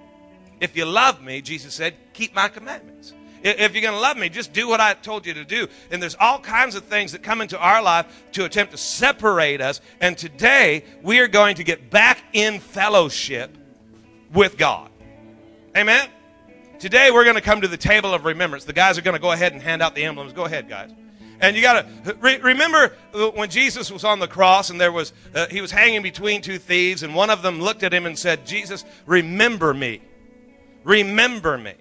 If 0.61 0.77
you 0.77 0.85
love 0.85 1.23
me, 1.23 1.41
Jesus 1.41 1.75
said, 1.75 1.95
keep 2.13 2.35
my 2.35 2.49
commandments. 2.49 3.15
If 3.43 3.75
you're 3.75 3.83
going 3.83 3.95
to 3.95 4.01
love 4.01 4.17
me, 4.17 4.29
just 4.29 4.53
do 4.53 4.69
what 4.69 4.81
I 4.81 4.95
told 4.95 5.27
you 5.27 5.35
to 5.35 5.45
do. 5.45 5.67
And 5.91 6.03
there's 6.03 6.17
all 6.19 6.39
kinds 6.39 6.75
of 6.75 6.85
things 6.85 7.13
that 7.13 7.23
come 7.23 7.41
into 7.41 7.59
our 7.59 7.83
life 7.83 8.07
to 8.33 8.45
attempt 8.45 8.73
to 8.73 8.79
separate 8.79 9.61
us. 9.61 9.81
And 10.01 10.17
today, 10.17 10.85
we 11.03 11.19
are 11.19 11.29
going 11.29 11.57
to 11.57 11.65
get 11.65 11.91
back 11.91 12.23
in 12.33 12.61
fellowship 12.61 13.57
with 14.33 14.57
God. 14.57 14.91
Amen? 15.77 16.09
Today, 16.79 17.11
we're 17.11 17.25
going 17.25 17.37
to 17.37 17.43
come 17.43 17.61
to 17.61 17.69
the 17.69 17.77
table 17.77 18.15
of 18.15 18.25
remembrance. 18.25 18.65
The 18.65 18.73
guys 18.73 18.97
are 18.99 19.03
going 19.03 19.17
to 19.17 19.21
go 19.21 19.33
ahead 19.33 19.53
and 19.53 19.63
hand 19.63 19.83
out 19.83 19.95
the 19.95 20.05
emblems. 20.05 20.33
Go 20.33 20.45
ahead, 20.45 20.69
guys. 20.69 20.91
And 21.41 21.57
you 21.57 21.63
got 21.63 22.05
to 22.05 22.15
re- 22.21 22.39
remember 22.39 22.95
when 23.35 23.51
Jesus 23.51 23.91
was 23.91 24.05
on 24.05 24.21
the 24.21 24.29
cross 24.29 24.71
and 24.71 24.81
there 24.81 24.93
was 24.93 25.13
uh, 25.35 25.49
he 25.49 25.61
was 25.61 25.73
hanging 25.73 26.01
between 26.01 26.41
two 26.41 26.57
thieves 26.57 27.03
and 27.03 27.17
one 27.17 27.31
of 27.31 27.43
them 27.43 27.61
looked 27.61 27.83
at 27.83 27.93
him 27.93 28.07
and 28.07 28.17
said, 28.17 28.47
"Jesus, 28.47 28.85
remember 29.07 29.75
me. 29.75 30.01
Remember 30.85 31.59
me." 31.59 31.75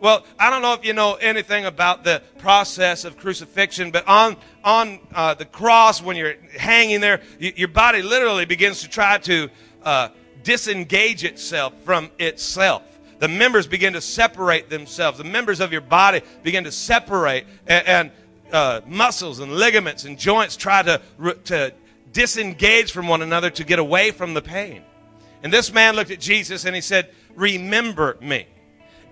Well, 0.00 0.24
I 0.38 0.48
don't 0.48 0.62
know 0.62 0.72
if 0.72 0.82
you 0.82 0.94
know 0.94 1.14
anything 1.16 1.66
about 1.66 2.04
the 2.04 2.22
process 2.38 3.04
of 3.04 3.18
crucifixion, 3.18 3.90
but 3.90 4.08
on 4.08 4.36
on 4.64 4.98
uh, 5.14 5.34
the 5.34 5.44
cross, 5.44 6.02
when 6.02 6.16
you're 6.16 6.36
hanging 6.58 7.00
there, 7.00 7.20
your 7.38 7.68
body 7.68 8.00
literally 8.00 8.46
begins 8.46 8.80
to 8.80 8.88
try 8.88 9.18
to 9.18 9.50
uh, 9.82 10.08
disengage 10.42 11.22
itself 11.24 11.74
from 11.84 12.10
itself. 12.18 12.82
The 13.18 13.28
members 13.28 13.66
begin 13.66 13.92
to 13.92 14.00
separate 14.00 14.70
themselves. 14.70 15.18
The 15.18 15.24
members 15.24 15.60
of 15.60 15.70
your 15.70 15.82
body 15.82 16.22
begin 16.42 16.64
to 16.64 16.72
separate, 16.72 17.44
and, 17.66 17.86
and 17.86 18.10
uh, 18.50 18.80
muscles 18.86 19.40
and 19.40 19.52
ligaments 19.52 20.04
and 20.04 20.18
joints 20.18 20.56
try 20.56 20.82
to 20.82 21.02
to 21.44 21.74
disengage 22.14 22.90
from 22.90 23.06
one 23.06 23.20
another 23.20 23.50
to 23.50 23.64
get 23.64 23.78
away 23.78 24.12
from 24.12 24.32
the 24.32 24.42
pain. 24.42 24.82
And 25.42 25.52
this 25.52 25.70
man 25.74 25.94
looked 25.94 26.10
at 26.10 26.20
Jesus 26.20 26.64
and 26.64 26.74
he 26.74 26.80
said, 26.80 27.10
"Remember 27.34 28.16
me." 28.22 28.46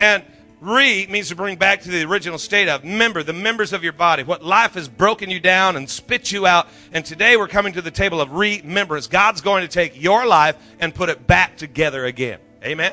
And 0.01 0.25
Re 0.61 1.07
means 1.07 1.29
to 1.29 1.37
bring 1.37 1.57
back 1.57 1.83
to 1.83 1.91
the 1.91 2.03
original 2.05 2.39
state 2.39 2.69
of. 2.69 2.83
Remember, 2.83 3.23
the 3.23 3.33
members 3.33 3.73
of 3.73 3.85
your 3.85 3.93
body. 3.93 4.25
What 4.25 4.45
life 4.45 4.75
has 4.75 4.89
broken 4.89 5.31
you 5.31 5.39
down 5.39 5.77
and 5.77 5.89
spit 5.89 6.33
you 6.33 6.47
out. 6.47 6.67
And 6.93 7.05
today 7.05 7.37
we're 7.37 7.49
coming 7.49 7.75
to 7.75 7.83
the 7.83 7.93
table 7.93 8.21
of 8.21 8.33
remembrance. 8.33 9.07
God's 9.07 9.41
going 9.41 9.63
to 9.63 9.69
take 9.69 10.01
your 10.01 10.27
life 10.27 10.57
and 10.81 10.93
put 10.93 11.11
it 11.11 11.27
back 11.27 11.57
together 11.57 12.05
again. 12.07 12.41
Amen? 12.65 12.93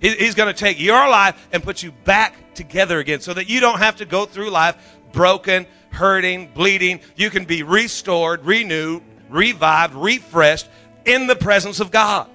He's 0.00 0.34
going 0.34 0.52
to 0.52 0.58
take 0.58 0.80
your 0.80 1.08
life 1.08 1.48
and 1.52 1.62
put 1.62 1.82
you 1.82 1.92
back 2.04 2.54
together 2.54 2.98
again 2.98 3.20
so 3.20 3.34
that 3.34 3.48
you 3.48 3.60
don't 3.60 3.78
have 3.78 3.96
to 3.96 4.04
go 4.04 4.26
through 4.26 4.50
life 4.50 4.76
broken, 5.12 5.66
hurting, 5.90 6.52
bleeding. 6.52 7.00
You 7.16 7.30
can 7.30 7.44
be 7.44 7.62
restored, 7.62 8.44
renewed, 8.44 9.02
revived, 9.28 9.94
refreshed 9.94 10.68
in 11.04 11.26
the 11.26 11.36
presence 11.36 11.80
of 11.80 11.90
God 11.90 12.28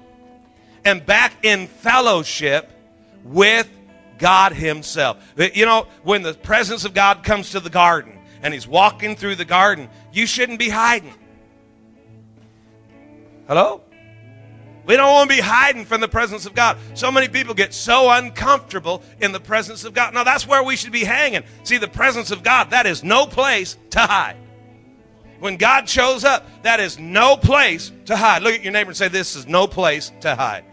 and 0.86 1.06
back 1.06 1.34
in 1.44 1.68
fellowship 1.68 2.70
with 3.24 3.70
God 4.18 4.54
Himself. 4.54 5.18
You 5.38 5.66
know, 5.66 5.88
when 6.04 6.22
the 6.22 6.34
presence 6.34 6.86
of 6.86 6.94
God 6.94 7.24
comes 7.24 7.52
to 7.52 7.60
the 7.60 7.70
garden 7.70 8.20
and 8.42 8.54
He's 8.54 8.68
walking 8.68 9.16
through 9.16 9.36
the 9.36 9.46
garden, 9.46 9.90
you 10.12 10.26
shouldn't 10.26 10.60
be 10.60 10.70
hiding. 10.70 11.14
Hello? 13.48 13.82
We 14.86 14.98
don't 14.98 15.10
want 15.10 15.30
to 15.30 15.36
be 15.36 15.42
hiding 15.42 15.86
from 15.86 16.02
the 16.02 16.08
presence 16.10 16.46
of 16.46 16.54
God. 16.54 16.78
So 16.94 17.10
many 17.10 17.30
people 17.30 17.54
get 17.54 17.74
so 17.74 18.10
uncomfortable 18.10 19.02
in 19.22 19.32
the 19.32 19.40
presence 19.40 19.86
of 19.86 19.94
God. 19.94 20.14
Now, 20.14 20.26
that's 20.26 20.46
where 20.46 20.62
we 20.62 20.76
should 20.76 20.92
be 20.92 21.06
hanging. 21.06 21.44
See, 21.64 21.78
the 21.78 21.88
presence 21.88 22.32
of 22.32 22.44
God, 22.44 22.72
that 22.72 22.86
is 22.86 23.04
no 23.04 23.26
place 23.26 23.78
to 23.92 24.00
hide. 24.00 24.36
When 25.40 25.58
God 25.58 25.88
shows 25.88 26.24
up, 26.24 26.46
that 26.64 26.80
is 26.80 27.00
no 27.00 27.38
place 27.38 27.92
to 28.06 28.16
hide. 28.16 28.44
Look 28.44 28.56
at 28.56 28.64
your 28.64 28.74
neighbor 28.74 28.90
and 28.90 28.98
say, 28.98 29.08
This 29.08 29.36
is 29.36 29.48
no 29.48 29.68
place 29.68 30.12
to 30.22 30.36
hide. 30.36 30.66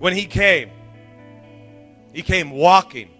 When 0.00 0.14
he 0.14 0.26
came, 0.26 0.70
he 2.12 2.22
came 2.22 2.50
walking. 2.50 3.10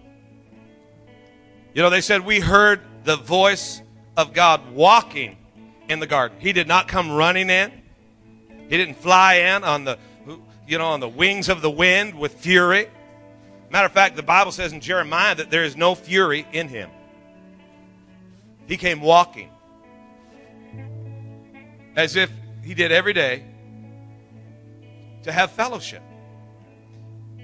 You 1.73 1.81
know, 1.81 1.89
they 1.89 2.01
said 2.01 2.25
we 2.25 2.41
heard 2.41 2.81
the 3.05 3.15
voice 3.15 3.81
of 4.17 4.33
God 4.33 4.73
walking 4.73 5.37
in 5.87 5.99
the 5.99 6.07
garden. 6.07 6.37
He 6.41 6.51
did 6.51 6.67
not 6.67 6.87
come 6.87 7.11
running 7.11 7.49
in. 7.49 7.71
He 8.67 8.77
didn't 8.77 8.95
fly 8.95 9.35
in 9.35 9.63
on 9.63 9.85
the 9.85 9.97
you 10.67 10.77
know 10.77 10.87
on 10.87 10.99
the 10.99 11.07
wings 11.07 11.49
of 11.49 11.61
the 11.61 11.69
wind 11.69 12.15
with 12.15 12.33
fury. 12.33 12.87
Matter 13.69 13.85
of 13.85 13.93
fact, 13.93 14.15
the 14.15 14.23
Bible 14.23 14.51
says 14.51 14.73
in 14.73 14.81
Jeremiah 14.81 15.35
that 15.35 15.49
there 15.49 15.63
is 15.63 15.77
no 15.77 15.95
fury 15.95 16.45
in 16.51 16.67
him. 16.67 16.89
He 18.67 18.75
came 18.75 19.01
walking 19.01 19.49
as 21.95 22.15
if 22.15 22.31
he 22.63 22.73
did 22.73 22.91
every 22.91 23.13
day 23.13 23.45
to 25.23 25.31
have 25.31 25.51
fellowship. 25.51 26.01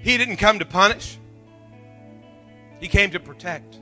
He 0.02 0.16
didn't 0.16 0.36
come 0.36 0.58
to 0.58 0.64
punish, 0.64 1.18
He 2.80 2.88
came 2.88 3.10
to 3.10 3.20
protect. 3.20 3.78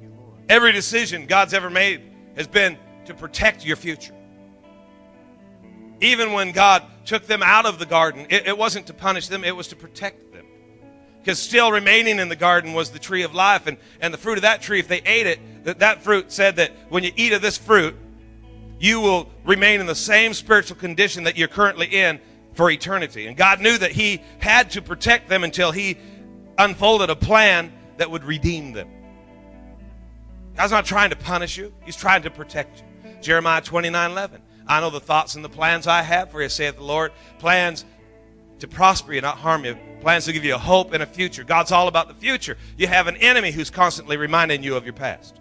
You, 0.00 0.12
Every 0.48 0.72
decision 0.72 1.26
God's 1.26 1.54
ever 1.54 1.70
made 1.70 2.02
has 2.36 2.46
been 2.46 2.78
to 3.06 3.14
protect 3.14 3.64
your 3.64 3.76
future. 3.76 4.14
Even 6.00 6.32
when 6.32 6.52
God 6.52 6.84
took 7.04 7.26
them 7.26 7.42
out 7.42 7.66
of 7.66 7.78
the 7.78 7.86
garden, 7.86 8.26
it, 8.30 8.46
it 8.46 8.56
wasn't 8.56 8.86
to 8.86 8.94
punish 8.94 9.28
them, 9.28 9.44
it 9.44 9.54
was 9.54 9.68
to 9.68 9.76
protect 9.76 10.32
them. 10.32 10.46
Because 11.18 11.38
still 11.38 11.70
remaining 11.70 12.18
in 12.18 12.30
the 12.30 12.36
garden 12.36 12.72
was 12.72 12.90
the 12.90 12.98
tree 12.98 13.22
of 13.22 13.34
life, 13.34 13.66
and, 13.66 13.76
and 14.00 14.14
the 14.14 14.18
fruit 14.18 14.38
of 14.38 14.42
that 14.42 14.62
tree, 14.62 14.78
if 14.78 14.88
they 14.88 15.02
ate 15.04 15.26
it, 15.26 15.64
that, 15.64 15.80
that 15.80 16.02
fruit 16.02 16.32
said 16.32 16.56
that 16.56 16.72
when 16.88 17.04
you 17.04 17.12
eat 17.16 17.34
of 17.34 17.42
this 17.42 17.58
fruit, 17.58 17.94
you 18.78 19.00
will 19.00 19.28
remain 19.44 19.80
in 19.80 19.86
the 19.86 19.94
same 19.94 20.32
spiritual 20.32 20.76
condition 20.76 21.24
that 21.24 21.36
you're 21.36 21.48
currently 21.48 21.86
in 21.86 22.18
for 22.60 22.70
eternity. 22.70 23.26
And 23.26 23.38
God 23.38 23.62
knew 23.62 23.78
that 23.78 23.90
He 23.90 24.20
had 24.38 24.72
to 24.72 24.82
protect 24.82 25.30
them 25.30 25.44
until 25.44 25.72
He 25.72 25.96
unfolded 26.58 27.08
a 27.08 27.16
plan 27.16 27.72
that 27.96 28.10
would 28.10 28.22
redeem 28.22 28.72
them. 28.72 28.86
God's 30.58 30.70
not 30.70 30.84
trying 30.84 31.08
to 31.08 31.16
punish 31.16 31.56
you, 31.56 31.72
He's 31.86 31.96
trying 31.96 32.20
to 32.24 32.30
protect 32.30 32.82
you. 32.82 33.12
Jeremiah 33.22 33.62
29 33.62 34.10
11. 34.10 34.42
I 34.66 34.78
know 34.82 34.90
the 34.90 35.00
thoughts 35.00 35.36
and 35.36 35.42
the 35.42 35.48
plans 35.48 35.86
I 35.86 36.02
have 36.02 36.30
for 36.30 36.42
you, 36.42 36.50
saith 36.50 36.76
the 36.76 36.84
Lord. 36.84 37.12
Plans 37.38 37.86
to 38.58 38.68
prosper 38.68 39.14
you, 39.14 39.22
not 39.22 39.38
harm 39.38 39.64
you. 39.64 39.78
Plans 40.02 40.26
to 40.26 40.32
give 40.34 40.44
you 40.44 40.54
a 40.54 40.58
hope 40.58 40.92
and 40.92 41.02
a 41.02 41.06
future. 41.06 41.44
God's 41.44 41.72
all 41.72 41.88
about 41.88 42.08
the 42.08 42.14
future. 42.14 42.58
You 42.76 42.88
have 42.88 43.06
an 43.06 43.16
enemy 43.16 43.52
who's 43.52 43.70
constantly 43.70 44.18
reminding 44.18 44.62
you 44.62 44.76
of 44.76 44.84
your 44.84 44.92
past. 44.92 45.39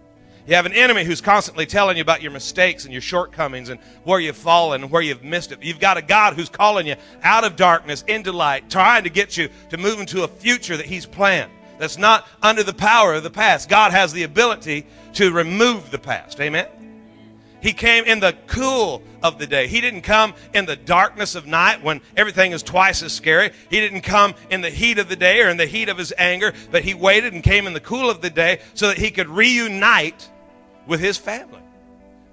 You 0.50 0.56
have 0.56 0.65
an 0.65 0.74
enemy 0.74 1.03
who's 1.03 1.22
constantly 1.22 1.68
telling 1.68 1.98
you 1.98 2.01
about 2.01 2.24
your 2.24 2.32
mistakes 2.32 2.86
and 2.86 2.91
your 2.91 3.03
shortcomings 3.03 3.70
and 3.70 3.79
where 4.03 4.20
you've 4.20 4.36
fallen 4.36 4.82
and 4.82 4.89
where 4.89 5.03
you've 5.03 5.24
missed 5.24 5.51
it. 5.51 5.62
You've 5.62 5.79
got 5.79 5.98
a 5.98 6.01
God 6.01 6.34
who's 6.34 6.50
calling 6.50 6.88
you 6.88 6.96
out 7.22 7.44
of 7.44 7.56
darkness 7.56 8.03
into 8.08 8.32
light, 8.32 8.68
trying 8.68 9.03
to 9.03 9.12
get 9.12 9.38
you 9.38 9.50
to 9.70 9.77
move 9.77 10.00
into 10.00 10.24
a 10.24 10.27
future 10.27 10.75
that 10.75 10.88
He's 10.88 11.06
planned 11.06 11.51
that's 11.77 12.00
not 12.00 12.27
under 12.41 12.63
the 12.63 12.74
power 12.74 13.13
of 13.13 13.22
the 13.22 13.29
past. 13.29 13.70
God 13.70 13.91
has 13.91 14.12
the 14.12 14.24
ability 14.24 14.88
to 15.13 15.32
remove 15.32 15.91
the 15.91 16.00
past. 16.00 16.41
Amen? 16.41 16.65
He 17.62 17.72
came 17.72 18.06
in 18.06 18.20
the 18.20 18.36
cool 18.48 19.03
of 19.22 19.38
the 19.38 19.46
day. 19.46 19.68
He 19.68 19.82
didn't 19.82 20.01
come 20.01 20.34
in 20.56 20.65
the 20.65 20.75
darkness 20.75 21.36
of 21.36 21.46
night 21.46 21.84
when 21.84 22.01
everything 22.18 22.53
is 22.53 22.63
twice 22.63 23.03
as 23.03 23.13
scary. 23.13 23.51
He 23.70 23.79
didn't 23.79 24.01
come 24.01 24.34
in 24.50 24.62
the 24.62 24.72
heat 24.72 24.98
of 24.98 25.10
the 25.10 25.15
day 25.15 25.41
or 25.41 25.50
in 25.50 25.58
the 25.58 25.68
heat 25.68 25.89
of 25.89 25.98
his 26.00 26.12
anger, 26.18 26.53
but 26.72 26.84
he 26.84 26.96
waited 26.96 27.34
and 27.34 27.44
came 27.44 27.68
in 27.68 27.74
the 27.74 27.79
cool 27.79 28.10
of 28.10 28.22
the 28.22 28.32
day 28.32 28.62
so 28.74 28.88
that 28.88 28.98
he 28.98 29.12
could 29.12 29.29
reunite 29.29 30.27
with 30.89 31.00
his 31.00 31.17
family. 31.17 31.62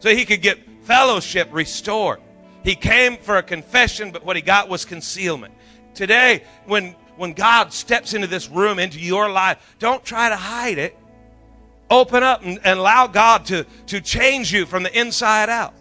So 0.01 0.09
he 0.11 0.25
could 0.25 0.43
get 0.43 0.59
fellowship 0.83 1.49
restored. 1.53 2.21
He 2.65 2.75
came 2.75 3.19
for 3.19 3.37
a 3.37 3.43
confession, 3.43 4.11
but 4.11 4.25
what 4.25 4.35
he 4.35 4.43
got 4.43 4.69
was 4.69 4.85
concealment. 4.85 5.55
Today, 5.95 6.43
when, 6.65 6.97
when 7.17 7.33
God 7.33 7.73
steps 7.73 8.15
into 8.15 8.27
this 8.27 8.49
room, 8.49 8.81
into 8.81 8.99
your 8.99 9.31
life, 9.31 9.77
don't 9.79 10.05
try 10.05 10.31
to 10.31 10.37
hide 10.37 10.79
it. 10.79 10.97
Open 11.89 12.25
up 12.25 12.43
and, 12.43 12.59
and 12.65 12.81
allow 12.81 13.07
God 13.07 13.45
to, 13.47 13.65
to 13.87 14.01
change 14.01 14.53
you 14.53 14.67
from 14.67 14.83
the 14.83 14.99
inside 14.99 15.49
out. 15.49 15.75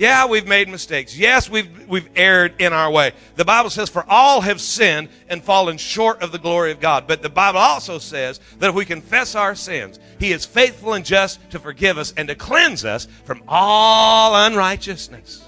Yeah, 0.00 0.24
we've 0.24 0.46
made 0.46 0.66
mistakes. 0.70 1.14
Yes, 1.14 1.50
we've, 1.50 1.86
we've 1.86 2.08
erred 2.16 2.54
in 2.58 2.72
our 2.72 2.90
way. 2.90 3.12
The 3.36 3.44
Bible 3.44 3.68
says, 3.68 3.90
for 3.90 4.02
all 4.08 4.40
have 4.40 4.58
sinned 4.58 5.10
and 5.28 5.44
fallen 5.44 5.76
short 5.76 6.22
of 6.22 6.32
the 6.32 6.38
glory 6.38 6.72
of 6.72 6.80
God. 6.80 7.06
But 7.06 7.20
the 7.20 7.28
Bible 7.28 7.58
also 7.58 7.98
says 7.98 8.40
that 8.60 8.70
if 8.70 8.74
we 8.74 8.86
confess 8.86 9.34
our 9.34 9.54
sins, 9.54 9.98
He 10.18 10.32
is 10.32 10.46
faithful 10.46 10.94
and 10.94 11.04
just 11.04 11.50
to 11.50 11.58
forgive 11.58 11.98
us 11.98 12.14
and 12.16 12.28
to 12.28 12.34
cleanse 12.34 12.82
us 12.82 13.08
from 13.24 13.42
all 13.46 14.34
unrighteousness. 14.46 15.46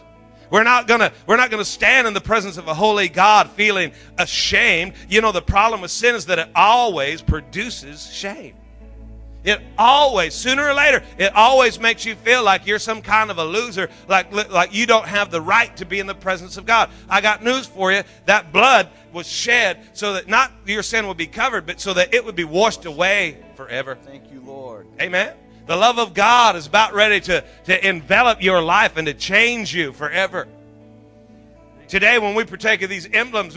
We're 0.50 0.64
not 0.64 0.86
gonna, 0.86 1.12
we're 1.26 1.38
not 1.38 1.50
gonna 1.50 1.64
stand 1.64 2.06
in 2.06 2.12
the 2.12 2.20
presence 2.20 2.58
of 2.58 2.68
a 2.68 2.74
holy 2.74 3.08
God 3.08 3.48
feeling 3.52 3.92
ashamed. 4.18 4.92
You 5.08 5.22
know, 5.22 5.32
the 5.32 5.40
problem 5.40 5.80
with 5.80 5.90
sin 5.90 6.14
is 6.14 6.26
that 6.26 6.38
it 6.38 6.50
always 6.54 7.22
produces 7.22 8.06
shame. 8.12 8.56
It 9.44 9.60
always, 9.76 10.34
sooner 10.34 10.68
or 10.68 10.74
later, 10.74 11.02
it 11.18 11.34
always 11.34 11.80
makes 11.80 12.04
you 12.04 12.14
feel 12.14 12.44
like 12.44 12.66
you're 12.66 12.78
some 12.78 13.02
kind 13.02 13.30
of 13.30 13.38
a 13.38 13.44
loser, 13.44 13.90
like, 14.06 14.32
like 14.50 14.72
you 14.72 14.86
don't 14.86 15.06
have 15.06 15.32
the 15.32 15.40
right 15.40 15.76
to 15.78 15.84
be 15.84 15.98
in 15.98 16.06
the 16.06 16.14
presence 16.14 16.56
of 16.56 16.64
God. 16.64 16.90
I 17.08 17.20
got 17.20 17.42
news 17.42 17.66
for 17.66 17.90
you. 17.90 18.02
That 18.26 18.52
blood 18.52 18.88
was 19.12 19.26
shed 19.26 19.84
so 19.94 20.12
that 20.12 20.28
not 20.28 20.52
your 20.64 20.84
sin 20.84 21.08
would 21.08 21.16
be 21.16 21.26
covered, 21.26 21.66
but 21.66 21.80
so 21.80 21.92
that 21.94 22.14
it 22.14 22.24
would 22.24 22.36
be 22.36 22.44
washed 22.44 22.84
away 22.84 23.38
forever. 23.56 23.98
Thank 24.04 24.30
you, 24.30 24.40
Lord. 24.42 24.86
Amen. 25.00 25.34
The 25.66 25.76
love 25.76 25.98
of 25.98 26.14
God 26.14 26.54
is 26.54 26.66
about 26.66 26.94
ready 26.94 27.20
to, 27.22 27.44
to 27.64 27.88
envelop 27.88 28.42
your 28.42 28.62
life 28.62 28.96
and 28.96 29.06
to 29.06 29.14
change 29.14 29.74
you 29.74 29.92
forever. 29.92 30.46
Today, 31.88 32.18
when 32.18 32.34
we 32.34 32.44
partake 32.44 32.82
of 32.82 32.90
these 32.90 33.08
emblems, 33.12 33.56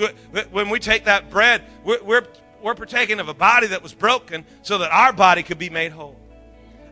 when 0.51 0.69
we 0.69 0.79
take 0.79 1.05
that 1.05 1.29
bread, 1.29 1.63
we're, 1.83 2.03
we're 2.03 2.25
we're 2.65 2.73
partaking 2.73 3.19
of 3.19 3.29
a 3.29 3.33
body 3.35 3.67
that 3.67 3.83
was 3.83 3.93
broken 3.93 4.43
so 4.63 4.79
that 4.79 4.91
our 4.91 5.13
body 5.13 5.43
could 5.43 5.59
be 5.59 5.69
made 5.69 5.91
whole. 5.91 6.19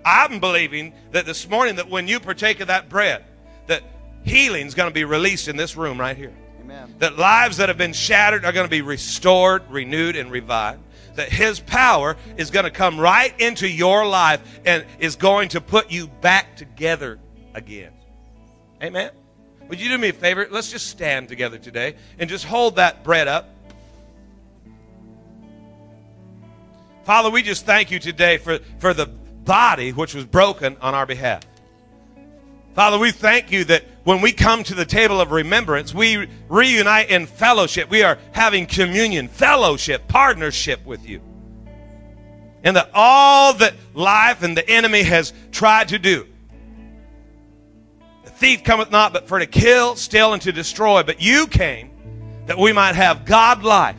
I'm 0.06 0.40
believing 0.40 0.94
that 1.14 1.26
this 1.26 1.50
morning 1.50 1.78
that 1.78 1.90
when 1.90 2.08
you 2.08 2.20
partake 2.20 2.60
of 2.60 2.68
that 2.68 2.90
bread, 2.90 3.26
that 3.66 3.82
healing 4.24 4.68
is 4.68 4.76
going 4.76 4.88
to 4.88 4.94
be 4.94 5.04
released 5.04 5.48
in 5.48 5.58
this 5.58 5.76
room 5.76 6.00
right 6.00 6.16
here. 6.16 6.32
Amen. 6.62 6.94
That 7.00 7.18
lives 7.18 7.58
that 7.58 7.70
have 7.70 7.78
been 7.80 7.94
shattered 7.94 8.46
are 8.46 8.52
going 8.52 8.68
to 8.68 8.70
be 8.70 8.84
restored, 8.84 9.64
renewed, 9.72 10.16
and 10.16 10.30
revived. 10.30 10.84
That 11.16 11.30
His 11.30 11.60
power 11.60 12.18
is 12.38 12.52
going 12.52 12.66
to 12.66 12.72
come 12.72 13.00
right 13.00 13.34
into 13.42 13.68
your 13.68 14.06
life 14.06 14.42
and 14.68 14.86
is 15.00 15.16
going 15.16 15.50
to 15.50 15.62
put 15.62 15.92
you 15.92 16.06
back 16.06 16.56
together 16.56 17.18
again. 17.56 17.94
Amen. 18.84 19.10
Would 19.70 19.82
you 19.82 19.90
do 19.90 19.98
me 19.98 20.10
a 20.10 20.14
favor? 20.14 20.48
Let's 20.52 20.70
just 20.70 20.86
stand 20.86 21.30
together 21.30 21.58
today 21.58 21.96
and 22.20 22.30
just 22.30 22.46
hold 22.46 22.76
that 22.76 23.04
bread 23.04 23.28
up. 23.28 23.50
Father, 27.04 27.30
we 27.30 27.42
just 27.42 27.66
thank 27.66 27.92
you 27.92 28.00
today 28.00 28.38
for, 28.38 28.60
for 28.80 28.94
the 28.94 29.08
body 29.08 29.92
which 29.92 30.14
was 30.14 30.26
broken 30.26 30.78
on 30.80 30.96
our 30.96 31.06
behalf. 31.06 31.44
Father, 32.76 32.98
we 32.98 33.12
thank 33.12 33.52
you 33.52 33.66
that 33.66 33.84
when 34.04 34.22
we 34.22 34.32
come 34.32 34.64
to 34.64 34.74
the 34.74 34.86
table 34.86 35.22
of 35.22 35.32
remembrance, 35.32 35.94
we 35.94 36.28
reunite 36.48 37.10
in 37.10 37.28
fellowship. 37.28 37.90
We 37.90 38.04
are 38.04 38.18
having 38.32 38.66
communion, 38.66 39.28
fellowship, 39.28 40.08
partnership 40.08 40.84
with 40.86 41.08
you. 41.08 41.22
And 42.64 42.78
that 42.78 42.90
all 42.94 43.54
that 43.56 43.76
life 43.94 44.42
and 44.42 44.56
the 44.56 44.68
enemy 44.68 45.04
has 45.04 45.34
tried 45.52 45.90
to 45.90 46.00
do, 46.00 46.26
the 48.24 48.30
thief 48.30 48.64
cometh 48.64 48.92
not 48.92 49.12
but 49.12 49.28
for 49.28 49.40
to 49.40 49.46
kill, 49.46 49.96
steal, 49.98 50.32
and 50.32 50.42
to 50.44 50.54
destroy. 50.54 51.04
But 51.04 51.22
you 51.22 51.48
came 51.48 51.92
that 52.46 52.58
we 52.58 52.72
might 52.72 52.96
have 52.96 53.26
God 53.26 53.64
life, 53.64 53.98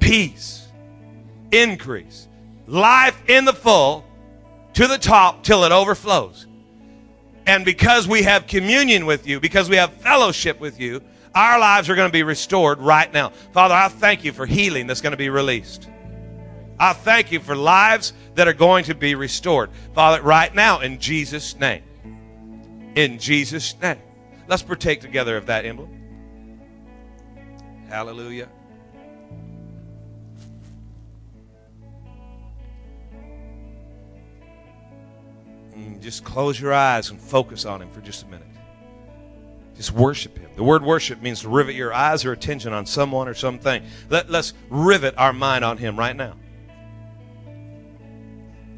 peace, 0.00 0.61
increase. 1.52 2.28
Life 2.66 3.20
in 3.28 3.44
the 3.44 3.52
full 3.52 4.04
to 4.74 4.86
the 4.86 4.98
top 4.98 5.44
till 5.44 5.64
it 5.64 5.72
overflows. 5.72 6.46
And 7.46 7.64
because 7.64 8.06
we 8.06 8.22
have 8.22 8.46
communion 8.46 9.06
with 9.06 9.26
you, 9.26 9.40
because 9.40 9.68
we 9.68 9.76
have 9.76 9.92
fellowship 9.94 10.60
with 10.60 10.80
you, 10.80 11.02
our 11.34 11.58
lives 11.58 11.88
are 11.88 11.94
going 11.94 12.08
to 12.08 12.12
be 12.12 12.22
restored 12.22 12.78
right 12.78 13.12
now. 13.12 13.30
Father, 13.52 13.74
I 13.74 13.88
thank 13.88 14.24
you 14.24 14.32
for 14.32 14.46
healing 14.46 14.86
that's 14.86 15.00
going 15.00 15.12
to 15.12 15.16
be 15.16 15.28
released. 15.28 15.88
I 16.78 16.92
thank 16.92 17.32
you 17.32 17.40
for 17.40 17.56
lives 17.56 18.12
that 18.34 18.48
are 18.48 18.52
going 18.52 18.84
to 18.84 18.94
be 18.94 19.14
restored. 19.14 19.70
Father, 19.94 20.22
right 20.22 20.54
now, 20.54 20.80
in 20.80 20.98
Jesus' 20.98 21.58
name. 21.58 21.82
In 22.94 23.18
Jesus' 23.18 23.74
name. 23.80 23.98
Let's 24.48 24.62
partake 24.62 25.00
together 25.00 25.36
of 25.36 25.46
that 25.46 25.64
emblem. 25.64 25.90
Hallelujah. 27.88 28.48
Just 36.02 36.24
close 36.24 36.60
your 36.60 36.72
eyes 36.72 37.10
and 37.10 37.20
focus 37.20 37.64
on 37.64 37.82
Him 37.82 37.90
for 37.90 38.00
just 38.00 38.24
a 38.24 38.26
minute. 38.26 38.46
Just 39.74 39.92
worship 39.92 40.36
Him. 40.36 40.50
The 40.56 40.62
word 40.62 40.82
worship 40.82 41.22
means 41.22 41.40
to 41.40 41.48
rivet 41.48 41.74
your 41.74 41.94
eyes 41.94 42.24
or 42.24 42.32
attention 42.32 42.72
on 42.72 42.86
someone 42.86 43.28
or 43.28 43.34
something. 43.34 43.82
Let, 44.10 44.30
let's 44.30 44.52
rivet 44.68 45.14
our 45.16 45.32
mind 45.32 45.64
on 45.64 45.78
Him 45.78 45.98
right 45.98 46.14
now. 46.14 46.34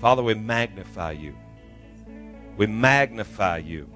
Father, 0.01 0.23
we 0.23 0.35
magnify 0.35 1.13
you. 1.13 1.35
We 2.57 2.67
magnify 2.67 3.59
you. 3.59 3.89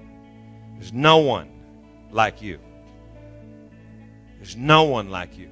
There's 0.75 0.91
no 0.93 1.17
one 1.17 1.49
like 2.11 2.41
you. 2.41 2.59
There's 4.37 4.55
no 4.55 4.83
one 4.83 5.09
like 5.09 5.37
you. 5.37 5.49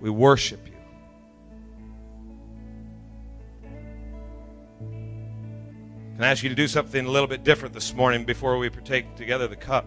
We 0.00 0.10
worship 0.10 0.66
you. 0.66 0.73
Can 6.14 6.22
I 6.22 6.30
ask 6.30 6.44
you 6.44 6.48
to 6.48 6.54
do 6.54 6.68
something 6.68 7.04
a 7.04 7.10
little 7.10 7.26
bit 7.26 7.42
different 7.42 7.74
this 7.74 7.92
morning 7.92 8.24
before 8.24 8.56
we 8.56 8.70
partake 8.70 9.16
together 9.16 9.48
the 9.48 9.56
cup? 9.56 9.84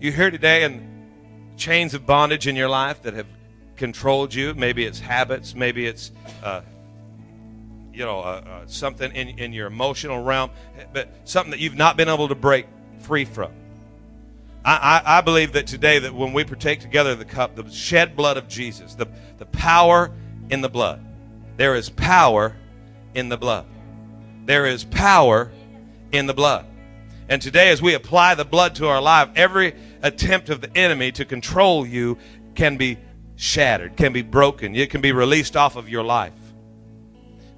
You 0.00 0.10
here 0.10 0.28
today 0.28 0.64
and 0.64 0.82
chains 1.56 1.94
of 1.94 2.04
bondage 2.04 2.48
in 2.48 2.56
your 2.56 2.68
life 2.68 3.02
that 3.02 3.14
have 3.14 3.28
controlled 3.76 4.34
you. 4.34 4.54
Maybe 4.54 4.84
it's 4.84 4.98
habits. 4.98 5.54
Maybe 5.54 5.86
it's, 5.86 6.10
uh, 6.42 6.62
you 7.92 8.04
know, 8.04 8.18
uh, 8.18 8.42
uh, 8.44 8.66
something 8.66 9.12
in, 9.12 9.38
in 9.38 9.52
your 9.52 9.68
emotional 9.68 10.24
realm, 10.24 10.50
but 10.92 11.08
something 11.22 11.52
that 11.52 11.60
you've 11.60 11.76
not 11.76 11.96
been 11.96 12.08
able 12.08 12.26
to 12.26 12.34
break 12.34 12.66
free 12.98 13.24
from. 13.24 13.52
I, 14.64 15.02
I, 15.04 15.18
I 15.18 15.20
believe 15.20 15.52
that 15.52 15.68
today 15.68 16.00
that 16.00 16.12
when 16.12 16.32
we 16.32 16.42
partake 16.42 16.80
together 16.80 17.14
the 17.14 17.24
cup, 17.24 17.54
the 17.54 17.70
shed 17.70 18.16
blood 18.16 18.36
of 18.36 18.48
Jesus, 18.48 18.96
the, 18.96 19.06
the 19.38 19.46
power 19.46 20.10
in 20.50 20.60
the 20.60 20.68
blood, 20.68 21.00
there 21.56 21.76
is 21.76 21.88
power 21.88 22.56
in 23.14 23.28
the 23.28 23.36
blood. 23.36 23.64
There 24.48 24.64
is 24.64 24.82
power 24.84 25.52
in 26.10 26.26
the 26.26 26.32
blood. 26.32 26.64
And 27.28 27.42
today, 27.42 27.68
as 27.68 27.82
we 27.82 27.92
apply 27.92 28.34
the 28.34 28.46
blood 28.46 28.76
to 28.76 28.88
our 28.88 28.98
life, 28.98 29.28
every 29.36 29.74
attempt 30.02 30.48
of 30.48 30.62
the 30.62 30.74
enemy 30.74 31.12
to 31.12 31.26
control 31.26 31.86
you 31.86 32.16
can 32.54 32.78
be 32.78 32.96
shattered, 33.36 33.98
can 33.98 34.14
be 34.14 34.22
broken, 34.22 34.74
it 34.74 34.88
can 34.88 35.02
be 35.02 35.12
released 35.12 35.54
off 35.54 35.76
of 35.76 35.90
your 35.90 36.02
life. 36.02 36.32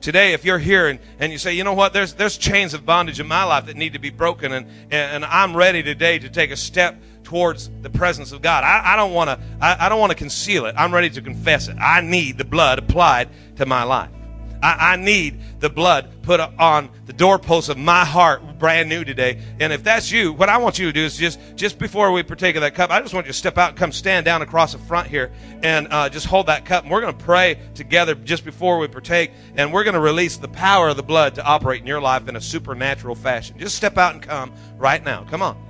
Today, 0.01 0.33
if 0.33 0.45
you're 0.45 0.59
here 0.59 0.89
and, 0.89 0.99
and 1.21 1.31
you 1.31 1.39
say, 1.39 1.55
you 1.55 1.63
know 1.63 1.75
what, 1.75 1.93
there's, 1.93 2.15
there's 2.15 2.37
chains 2.37 2.75
of 2.75 2.85
bondage 2.85 3.21
in 3.21 3.29
my 3.29 3.45
life 3.45 3.67
that 3.67 3.77
need 3.77 3.93
to 3.93 4.01
be 4.01 4.11
broken, 4.11 4.51
and, 4.51 4.67
and 4.91 5.25
I'm 5.25 5.57
ready 5.57 5.85
today 5.85 6.19
to 6.19 6.29
take 6.29 6.51
a 6.51 6.57
step 6.57 7.01
towards 7.23 7.71
the 7.83 7.91
presence 7.91 8.33
of 8.33 8.43
God. 8.43 8.65
I, 8.65 8.95
I 8.95 8.97
don't 8.97 9.13
want 9.13 9.31
to 9.31 9.39
I, 9.61 9.87
I 9.87 9.89
don't 9.89 10.01
want 10.01 10.11
to 10.11 10.19
conceal 10.19 10.67
it. 10.67 10.75
I'm 10.77 10.93
ready 10.93 11.11
to 11.11 11.23
confess 11.23 11.69
it. 11.69 11.77
I 11.79 12.01
need 12.01 12.37
the 12.37 12.45
blood 12.45 12.81
applied 12.81 13.29
to 13.59 13.67
my 13.67 13.85
life. 13.85 14.11
I, 14.63 14.93
I 14.93 14.97
need 14.97 15.41
the 15.61 15.71
blood 15.71 16.23
put 16.23 16.41
on 16.41 16.91
the 17.07 17.13
doorpost 17.13 17.69
of 17.69 17.79
my 17.79 18.05
heart 18.05 18.59
brand 18.59 18.89
new 18.89 19.05
today. 19.05 19.41
And 19.59 19.73
if 19.73 19.83
that's 19.83 20.11
you, 20.11 20.33
what 20.33 20.49
I 20.49 20.59
want 20.59 20.79
you 20.79 20.87
to 20.87 20.93
do 20.93 21.05
is 21.05 21.17
just, 21.17 21.41
just 21.57 21.79
before 21.79 22.13
we 22.13 22.23
partake 22.23 22.57
of 22.57 22.63
that 22.63 22.75
cup, 22.75 22.91
I 22.91 23.01
just 23.01 23.15
want 23.15 23.27
you 23.27 23.33
to 23.33 23.39
step 23.39 23.59
out 23.59 23.77
come 23.77 23.93
stand 23.93 24.25
down 24.25 24.43
across 24.43 24.73
the 24.73 24.79
front 24.79 25.09
here 25.09 25.33
and 25.63 25.89
uh, 25.91 26.09
just 26.09 26.27
hold 26.27 26.47
that 26.47 26.65
cup. 26.65 26.85
And 26.85 26.93
we're 26.93 27.01
going 27.01 27.17
to 27.17 27.25
pray 27.25 27.59
together 27.75 28.15
just 28.15 28.45
before 28.45 28.79
we 28.79 28.89
partake. 28.89 29.33
And 29.57 29.73
we're 29.73 29.85
going 29.85 29.95
to 29.95 30.01
release 30.01 30.37
the 30.37 30.49
power 30.49 30.89
of 30.89 30.97
the 30.97 31.03
blood 31.03 31.35
to 31.37 31.45
operate 31.45 31.81
in 31.81 31.87
your 31.87 32.01
life 32.01 32.29
in 32.29 32.37
a 32.37 32.41
supernatural 32.41 33.15
fashion. 33.15 33.59
Just 33.59 33.77
step 33.77 33.99
out 33.99 34.15
and 34.15 34.23
come 34.23 34.53
right 34.79 35.03
now. 35.05 35.25
Come 35.25 35.43
on. 35.43 35.70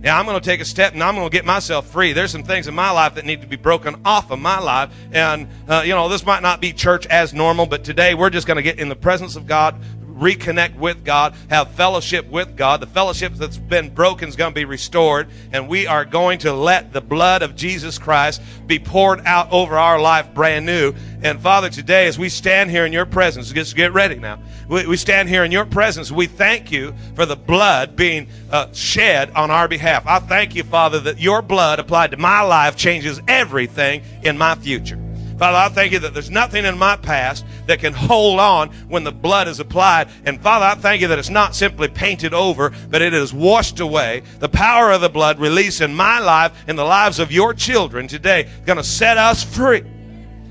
Yeah, 0.00 0.16
I'm 0.16 0.26
going 0.26 0.38
to 0.38 0.44
take 0.44 0.60
a 0.60 0.64
step 0.64 0.92
and 0.92 1.02
I'm 1.02 1.16
going 1.16 1.28
to 1.28 1.32
get 1.32 1.44
myself 1.44 1.88
free. 1.88 2.12
There's 2.12 2.30
some 2.30 2.44
things 2.44 2.68
in 2.68 2.74
my 2.74 2.92
life 2.92 3.16
that 3.16 3.24
need 3.24 3.40
to 3.40 3.48
be 3.48 3.56
broken 3.56 4.00
off 4.04 4.30
of 4.30 4.38
my 4.38 4.60
life. 4.60 4.92
And, 5.10 5.48
uh, 5.66 5.82
you 5.84 5.92
know, 5.92 6.08
this 6.08 6.24
might 6.24 6.40
not 6.40 6.60
be 6.60 6.72
church 6.72 7.04
as 7.06 7.34
normal, 7.34 7.66
but 7.66 7.82
today 7.82 8.14
we're 8.14 8.30
just 8.30 8.46
going 8.46 8.58
to 8.58 8.62
get 8.62 8.78
in 8.78 8.88
the 8.88 8.96
presence 8.96 9.34
of 9.34 9.48
God, 9.48 9.74
reconnect 10.18 10.76
with 10.76 11.04
God, 11.04 11.34
have 11.50 11.70
fellowship 11.72 12.28
with 12.28 12.56
God. 12.56 12.80
The 12.80 12.86
fellowship 12.86 13.34
that's 13.34 13.56
been 13.56 13.90
broken 13.90 14.28
is 14.28 14.36
going 14.36 14.52
to 14.52 14.54
be 14.54 14.64
restored, 14.64 15.28
and 15.52 15.68
we 15.68 15.86
are 15.86 16.04
going 16.04 16.40
to 16.40 16.52
let 16.52 16.92
the 16.92 17.00
blood 17.00 17.42
of 17.42 17.56
Jesus 17.56 17.98
Christ 17.98 18.42
be 18.66 18.78
poured 18.78 19.20
out 19.24 19.50
over 19.50 19.76
our 19.76 20.00
life 20.00 20.34
brand 20.34 20.66
new. 20.66 20.94
And 21.22 21.40
Father, 21.40 21.70
today 21.70 22.06
as 22.06 22.18
we 22.18 22.28
stand 22.28 22.70
here 22.70 22.86
in 22.86 22.92
your 22.92 23.06
presence, 23.06 23.50
just 23.50 23.74
get 23.74 23.92
ready 23.92 24.16
now. 24.16 24.40
We, 24.68 24.86
we 24.86 24.96
stand 24.96 25.28
here 25.28 25.44
in 25.44 25.52
your 25.52 25.64
presence. 25.64 26.12
We 26.12 26.26
thank 26.26 26.70
you 26.70 26.94
for 27.14 27.26
the 27.26 27.36
blood 27.36 27.96
being 27.96 28.28
uh, 28.50 28.72
shed 28.72 29.30
on 29.32 29.50
our 29.50 29.68
behalf. 29.68 30.06
I 30.06 30.18
thank 30.18 30.54
you, 30.54 30.64
Father, 30.64 31.00
that 31.00 31.18
your 31.18 31.42
blood 31.42 31.78
applied 31.78 32.10
to 32.12 32.16
my 32.16 32.42
life 32.42 32.76
changes 32.76 33.20
everything 33.26 34.02
in 34.22 34.38
my 34.38 34.54
future. 34.54 34.98
Father, 35.38 35.56
I 35.56 35.68
thank 35.68 35.92
you 35.92 36.00
that 36.00 36.14
there's 36.14 36.30
nothing 36.30 36.64
in 36.64 36.76
my 36.76 36.96
past 36.96 37.44
that 37.66 37.78
can 37.78 37.92
hold 37.92 38.40
on 38.40 38.70
when 38.88 39.04
the 39.04 39.12
blood 39.12 39.46
is 39.46 39.60
applied. 39.60 40.08
And 40.24 40.42
Father, 40.42 40.66
I 40.66 40.74
thank 40.74 41.00
you 41.00 41.08
that 41.08 41.18
it's 41.18 41.30
not 41.30 41.54
simply 41.54 41.88
painted 41.88 42.34
over, 42.34 42.70
but 42.90 43.02
it 43.02 43.14
is 43.14 43.32
washed 43.32 43.78
away. 43.78 44.22
The 44.40 44.48
power 44.48 44.90
of 44.90 45.00
the 45.00 45.08
blood 45.08 45.38
released 45.38 45.80
in 45.80 45.94
my 45.94 46.18
life 46.18 46.52
and 46.66 46.76
the 46.76 46.84
lives 46.84 47.20
of 47.20 47.30
your 47.30 47.54
children 47.54 48.08
today 48.08 48.44
is 48.44 48.66
going 48.66 48.78
to 48.78 48.84
set 48.84 49.16
us 49.16 49.44
free. 49.44 49.84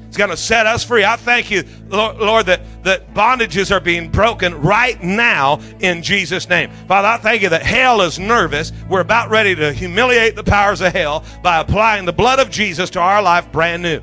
It's 0.08 0.16
going 0.16 0.30
to 0.30 0.38
set 0.38 0.66
us 0.66 0.86
free. 0.86 1.04
I 1.04 1.18
thank 1.18 1.52
you, 1.52 1.64
Lord, 1.90 2.46
that, 2.46 2.62
that 2.84 3.14
bondages 3.14 3.76
are 3.76 3.82
being 3.82 4.10
broken 4.10 4.56
right 4.62 5.02
now 5.04 5.60
in 5.82 6.02
Jesus' 6.02 6.48
name. 6.48 6.72
Father, 6.88 7.10
I 7.10 7.18
thank 7.18 7.42
you 7.42 7.50
that 7.50 7.62
hell 7.62 8.00
is 8.00 8.18
nervous. 8.18 8.72
We're 8.90 9.02
about 9.02 9.30
ready 9.30 9.54
to 9.56 9.74
humiliate 9.74 10.38
the 10.38 10.46
powers 10.46 10.80
of 10.80 10.94
hell 10.94 11.26
by 11.44 11.60
applying 11.60 12.06
the 12.06 12.14
blood 12.14 12.40
of 12.40 12.50
Jesus 12.50 12.90
to 12.92 13.02
our 13.02 13.22
life 13.22 13.52
brand 13.52 13.84
new. 13.84 14.00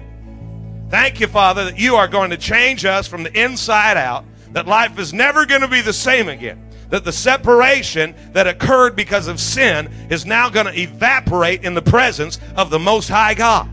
Thank 0.91 1.21
you, 1.21 1.26
Father, 1.26 1.64
that 1.64 1.79
you 1.79 1.97
are 1.97 2.09
going 2.09 2.31
to 2.31 2.37
change 2.37 2.85
us 2.85 3.07
from 3.07 3.23
the 3.23 3.41
inside 3.41 3.97
out, 3.97 4.25
that 4.53 4.67
life 4.67 4.99
is 4.99 5.12
never 5.12 5.47
going 5.47 5.62
to 5.62 5.69
be 5.69 5.81
the 5.81 5.93
same 5.93 6.29
again, 6.29 6.71
that 6.91 7.05
the 7.05 7.12
separation 7.12 8.14
that 8.33 8.47
occurred 8.47 8.95
because 8.95 9.26
of 9.26 9.41
sin 9.41 9.91
is 10.11 10.25
now 10.26 10.49
going 10.49 10.67
to 10.67 10.79
evaporate 10.79 11.64
in 11.64 11.75
the 11.75 11.83
presence 11.83 12.38
of 12.57 12.71
the 12.71 12.79
Most 12.79 13.09
High 13.09 13.35
God. 13.35 13.69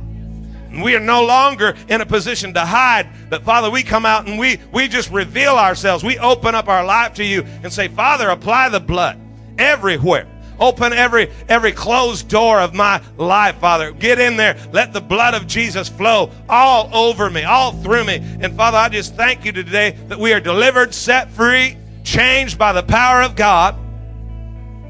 And 0.72 0.82
we 0.82 0.96
are 0.96 1.02
no 1.02 1.26
longer 1.26 1.76
in 1.90 2.00
a 2.00 2.06
position 2.06 2.54
to 2.54 2.62
hide, 2.62 3.10
but 3.30 3.44
Father, 3.44 3.70
we 3.70 3.84
come 3.84 4.06
out 4.06 4.28
and 4.28 4.40
we, 4.40 4.58
we 4.72 4.88
just 4.88 5.12
reveal 5.12 5.58
ourselves. 5.58 6.04
We 6.04 6.18
open 6.18 6.56
up 6.56 6.70
our 6.70 6.86
life 6.86 7.14
to 7.16 7.26
you 7.26 7.44
and 7.62 7.72
say, 7.72 7.90
Father, 7.90 8.30
apply 8.30 8.70
the 8.70 8.80
blood 8.80 9.20
everywhere 9.58 10.31
Open 10.62 10.94
every 10.94 11.32
every 11.50 11.72
closed 11.72 12.30
door 12.30 12.62
of 12.62 12.76
my 12.76 13.02
life, 13.18 13.58
Father. 13.58 13.92
Get 13.92 14.20
in 14.20 14.38
there. 14.38 14.56
Let 14.72 14.94
the 14.94 15.02
blood 15.02 15.34
of 15.34 15.48
Jesus 15.48 15.90
flow 15.90 16.30
all 16.48 16.88
over 16.94 17.32
me, 17.32 17.44
all 17.44 17.72
through 17.72 18.04
me. 18.04 18.18
And 18.42 18.56
Father, 18.56 18.78
I 18.78 18.88
just 18.88 19.16
thank 19.16 19.44
you 19.44 19.52
today 19.52 19.98
that 20.08 20.20
we 20.20 20.34
are 20.34 20.40
delivered, 20.40 20.94
set 20.94 21.32
free, 21.32 21.78
changed 22.04 22.60
by 22.60 22.74
the 22.74 22.84
power 22.84 23.24
of 23.24 23.36
God. 23.36 23.76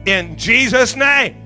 In 0.06 0.36
Jesus' 0.38 0.98
name. 0.98 1.38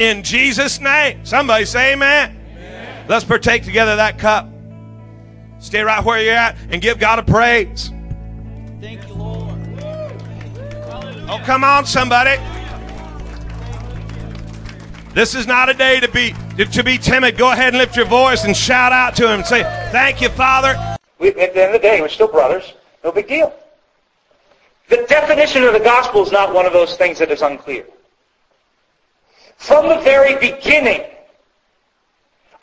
In 0.00 0.24
Jesus' 0.24 0.80
name. 0.80 1.24
Somebody 1.24 1.66
say 1.66 1.92
amen. 1.92 2.36
amen. 2.56 3.04
Let's 3.08 3.24
partake 3.24 3.62
together 3.62 3.94
that 3.94 4.18
cup. 4.18 4.48
Stay 5.60 5.82
right 5.82 6.04
where 6.04 6.20
you're 6.20 6.34
at 6.34 6.56
and 6.68 6.82
give 6.82 6.98
God 6.98 7.20
a 7.20 7.22
praise. 7.22 7.92
Thank 8.80 9.06
you, 9.06 9.14
Lord. 9.14 9.54
Oh, 11.26 11.40
come 11.44 11.62
on, 11.62 11.86
somebody. 11.86 12.38
This 15.14 15.36
is 15.36 15.46
not 15.46 15.68
a 15.68 15.74
day 15.74 16.00
to 16.00 16.08
be 16.08 16.34
to 16.72 16.82
be 16.82 16.98
timid. 16.98 17.38
Go 17.38 17.52
ahead 17.52 17.68
and 17.68 17.78
lift 17.78 17.96
your 17.96 18.04
voice 18.04 18.44
and 18.44 18.56
shout 18.56 18.92
out 18.92 19.14
to 19.16 19.24
him 19.26 19.40
and 19.40 19.46
say, 19.46 19.62
"Thank 19.92 20.20
you, 20.20 20.28
Father." 20.30 20.76
We, 21.20 21.28
at 21.28 21.54
the 21.54 21.62
end 21.62 21.74
of 21.74 21.80
the 21.80 21.88
day, 21.88 22.00
we're 22.00 22.08
still 22.08 22.26
brothers. 22.26 22.74
No 23.04 23.12
big 23.12 23.28
deal. 23.28 23.54
The 24.88 25.06
definition 25.08 25.62
of 25.62 25.72
the 25.72 25.78
gospel 25.78 26.24
is 26.24 26.32
not 26.32 26.52
one 26.52 26.66
of 26.66 26.72
those 26.72 26.96
things 26.96 27.20
that 27.20 27.30
is 27.30 27.42
unclear. 27.42 27.84
From 29.56 29.88
the 29.88 30.00
very 30.00 30.34
beginning, 30.34 31.04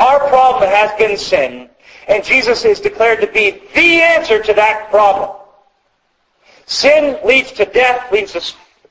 our 0.02 0.20
problem 0.28 0.70
has 0.70 0.92
been 1.00 1.16
sin, 1.16 1.70
and 2.10 2.22
Jesus 2.22 2.66
is 2.66 2.82
declared 2.82 3.22
to 3.22 3.28
be 3.28 3.62
the 3.74 4.02
answer 4.02 4.44
to 4.44 4.54
that 4.54 4.92
problem. 4.92 5.32
Sin 6.66 7.18
leads 7.24 7.54
to 7.54 7.66
death, 7.66 8.12
leads 8.12 8.34
to 8.34 8.42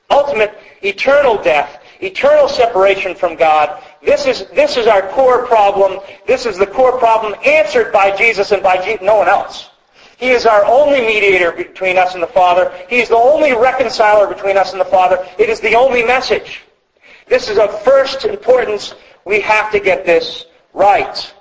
ultimate 0.09 0.57
eternal 0.81 1.37
death 1.37 1.80
eternal 2.01 2.47
separation 2.47 3.15
from 3.15 3.35
God. 3.35 3.83
This 4.01 4.25
is, 4.25 4.47
this 4.53 4.77
is 4.77 4.87
our 4.87 5.07
core 5.09 5.45
problem. 5.45 5.99
This 6.25 6.45
is 6.45 6.57
the 6.57 6.67
core 6.67 6.97
problem 6.97 7.35
answered 7.45 7.93
by 7.93 8.15
Jesus 8.15 8.51
and 8.51 8.63
by 8.63 8.83
Je- 8.83 8.97
no 9.01 9.15
one 9.15 9.27
else. 9.27 9.69
He 10.17 10.29
is 10.29 10.45
our 10.45 10.63
only 10.65 11.01
mediator 11.01 11.51
between 11.51 11.97
us 11.97 12.13
and 12.13 12.21
the 12.21 12.27
Father. 12.27 12.71
He 12.89 12.99
is 12.99 13.09
the 13.09 13.15
only 13.15 13.53
reconciler 13.53 14.27
between 14.27 14.57
us 14.57 14.71
and 14.71 14.79
the 14.79 14.85
Father. 14.85 15.25
It 15.39 15.49
is 15.49 15.59
the 15.59 15.75
only 15.75 16.03
message. 16.03 16.61
This 17.27 17.49
is 17.49 17.57
of 17.57 17.81
first 17.83 18.25
importance. 18.25 18.93
We 19.25 19.39
have 19.41 19.71
to 19.71 19.79
get 19.79 20.05
this 20.05 20.45
right. 20.73 21.33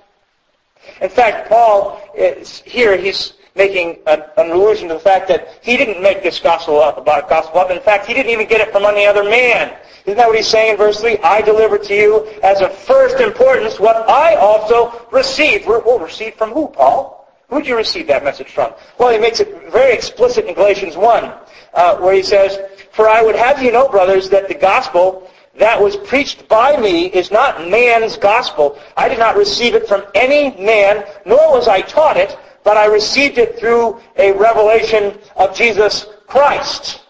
In 1.00 1.08
fact, 1.08 1.48
Paul 1.48 2.00
is 2.16 2.60
here, 2.60 2.96
he's 2.96 3.34
making 3.54 3.98
an, 4.06 4.22
an, 4.36 4.50
allusion 4.50 4.88
to 4.88 4.94
the 4.94 5.00
fact 5.00 5.28
that 5.28 5.58
he 5.62 5.76
didn't 5.76 6.02
make 6.02 6.22
this 6.22 6.38
gospel 6.38 6.80
up 6.80 6.98
about 6.98 7.28
gospel 7.28 7.60
up. 7.60 7.70
In 7.70 7.80
fact, 7.80 8.06
he 8.06 8.14
didn't 8.14 8.30
even 8.30 8.46
get 8.46 8.60
it 8.60 8.72
from 8.72 8.84
any 8.84 9.06
other 9.06 9.24
man. 9.24 9.76
Isn't 10.04 10.16
that 10.16 10.28
what 10.28 10.36
he's 10.36 10.46
saying 10.46 10.72
in 10.72 10.76
verse 10.76 11.00
3? 11.00 11.18
I 11.18 11.42
deliver 11.42 11.78
to 11.78 11.94
you 11.94 12.26
as 12.42 12.60
of 12.60 12.72
first 12.74 13.20
importance 13.20 13.78
what 13.78 14.08
I 14.08 14.34
also 14.36 15.06
received. 15.12 15.66
Well, 15.66 15.98
received 15.98 16.38
from 16.38 16.50
who, 16.50 16.68
Paul? 16.68 17.28
Who 17.48 17.58
did 17.58 17.66
you 17.66 17.76
receive 17.76 18.06
that 18.06 18.24
message 18.24 18.52
from? 18.52 18.72
Well, 18.98 19.10
he 19.10 19.18
makes 19.18 19.40
it 19.40 19.70
very 19.72 19.92
explicit 19.92 20.46
in 20.46 20.54
Galatians 20.54 20.96
1, 20.96 21.32
uh, 21.74 21.96
where 21.98 22.14
he 22.14 22.22
says, 22.22 22.58
For 22.92 23.08
I 23.08 23.22
would 23.22 23.34
have 23.34 23.60
you 23.62 23.72
know, 23.72 23.88
brothers, 23.88 24.30
that 24.30 24.48
the 24.48 24.54
gospel 24.54 25.28
that 25.56 25.80
was 25.80 25.96
preached 25.96 26.48
by 26.48 26.76
me 26.76 27.06
is 27.06 27.30
not 27.30 27.68
man's 27.68 28.16
gospel. 28.16 28.78
I 28.96 29.08
did 29.08 29.18
not 29.18 29.36
receive 29.36 29.74
it 29.74 29.88
from 29.88 30.04
any 30.14 30.56
man, 30.64 31.04
nor 31.26 31.50
was 31.50 31.66
I 31.66 31.80
taught 31.82 32.16
it, 32.16 32.38
but 32.64 32.76
I 32.76 32.86
received 32.86 33.38
it 33.38 33.58
through 33.58 34.00
a 34.16 34.32
revelation 34.32 35.18
of 35.36 35.54
Jesus 35.54 36.06
Christ. 36.26 37.02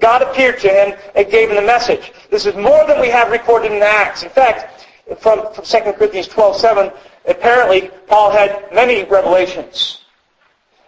God 0.00 0.22
appeared 0.22 0.58
to 0.60 0.68
him 0.68 0.98
and 1.14 1.30
gave 1.30 1.48
him 1.48 1.56
the 1.56 1.62
message. 1.62 2.12
This 2.30 2.46
is 2.46 2.54
more 2.54 2.86
than 2.86 3.00
we 3.00 3.08
have 3.08 3.30
recorded 3.30 3.72
in 3.72 3.82
Acts. 3.82 4.22
In 4.22 4.30
fact, 4.30 4.86
from, 5.18 5.52
from 5.54 5.64
2 5.64 5.92
Corinthians 5.92 6.28
12, 6.28 6.56
7, 6.56 6.92
apparently 7.26 7.90
Paul 8.06 8.30
had 8.30 8.68
many 8.74 9.04
revelations. 9.04 10.04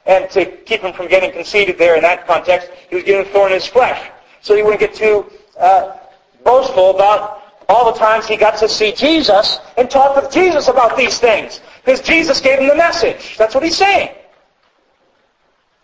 And 0.07 0.29
to 0.31 0.47
keep 0.47 0.81
him 0.81 0.93
from 0.93 1.09
getting 1.09 1.33
conceited 1.33 1.79
there 1.79 1.97
in 1.97 2.03
that 2.03 2.27
context, 2.27 2.71
he 2.89 2.97
was 2.97 3.05
given 3.05 3.27
a 3.27 3.29
thorn 3.31 3.53
in 3.53 3.55
his 3.55 3.67
flesh. 3.67 4.11
So 4.41 4.57
he 4.57 4.63
wouldn't 4.63 4.81
get 4.81 4.95
too 4.95 5.31
uh, 5.59 5.97
boastful 6.45 6.91
about 6.95 7.43
all 7.69 7.93
the 7.93 7.99
times 7.99 8.27
he 8.27 8.37
got 8.37 8.57
to 8.59 8.69
see 8.69 8.93
Jesus 8.93 9.59
and 9.77 9.91
talk 9.91 10.17
with 10.17 10.33
Jesus 10.33 10.69
about 10.69 10.97
these 10.97 11.19
things. 11.19 11.61
Because 11.89 12.03
Jesus 12.03 12.39
gave 12.43 12.59
him 12.59 12.69
the 12.69 12.75
message. 12.75 13.39
That's 13.39 13.55
what 13.55 13.65
he's 13.65 13.79
saying. 13.79 14.11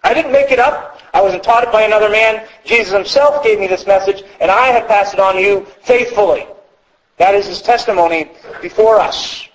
I 0.02 0.12
didn't 0.12 0.32
make 0.32 0.50
it 0.50 0.58
up. 0.58 1.00
I 1.14 1.22
wasn't 1.22 1.42
taught 1.42 1.64
it 1.64 1.72
by 1.72 1.80
another 1.80 2.10
man. 2.10 2.46
Jesus 2.66 2.92
himself 2.92 3.42
gave 3.42 3.58
me 3.58 3.68
this 3.68 3.86
message, 3.86 4.22
and 4.38 4.50
I 4.50 4.66
have 4.66 4.86
passed 4.86 5.14
it 5.14 5.18
on 5.18 5.36
to 5.36 5.40
you 5.40 5.66
faithfully. 5.80 6.46
That 7.16 7.34
is 7.34 7.46
his 7.46 7.62
testimony 7.62 8.30
before 8.60 9.00
us. 9.00 9.48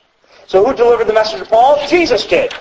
So 0.48 0.66
who 0.66 0.74
delivered 0.74 1.06
the 1.06 1.14
message 1.14 1.38
to 1.38 1.46
Paul? 1.46 1.86
Jesus 1.88 2.26
did. 2.26 2.52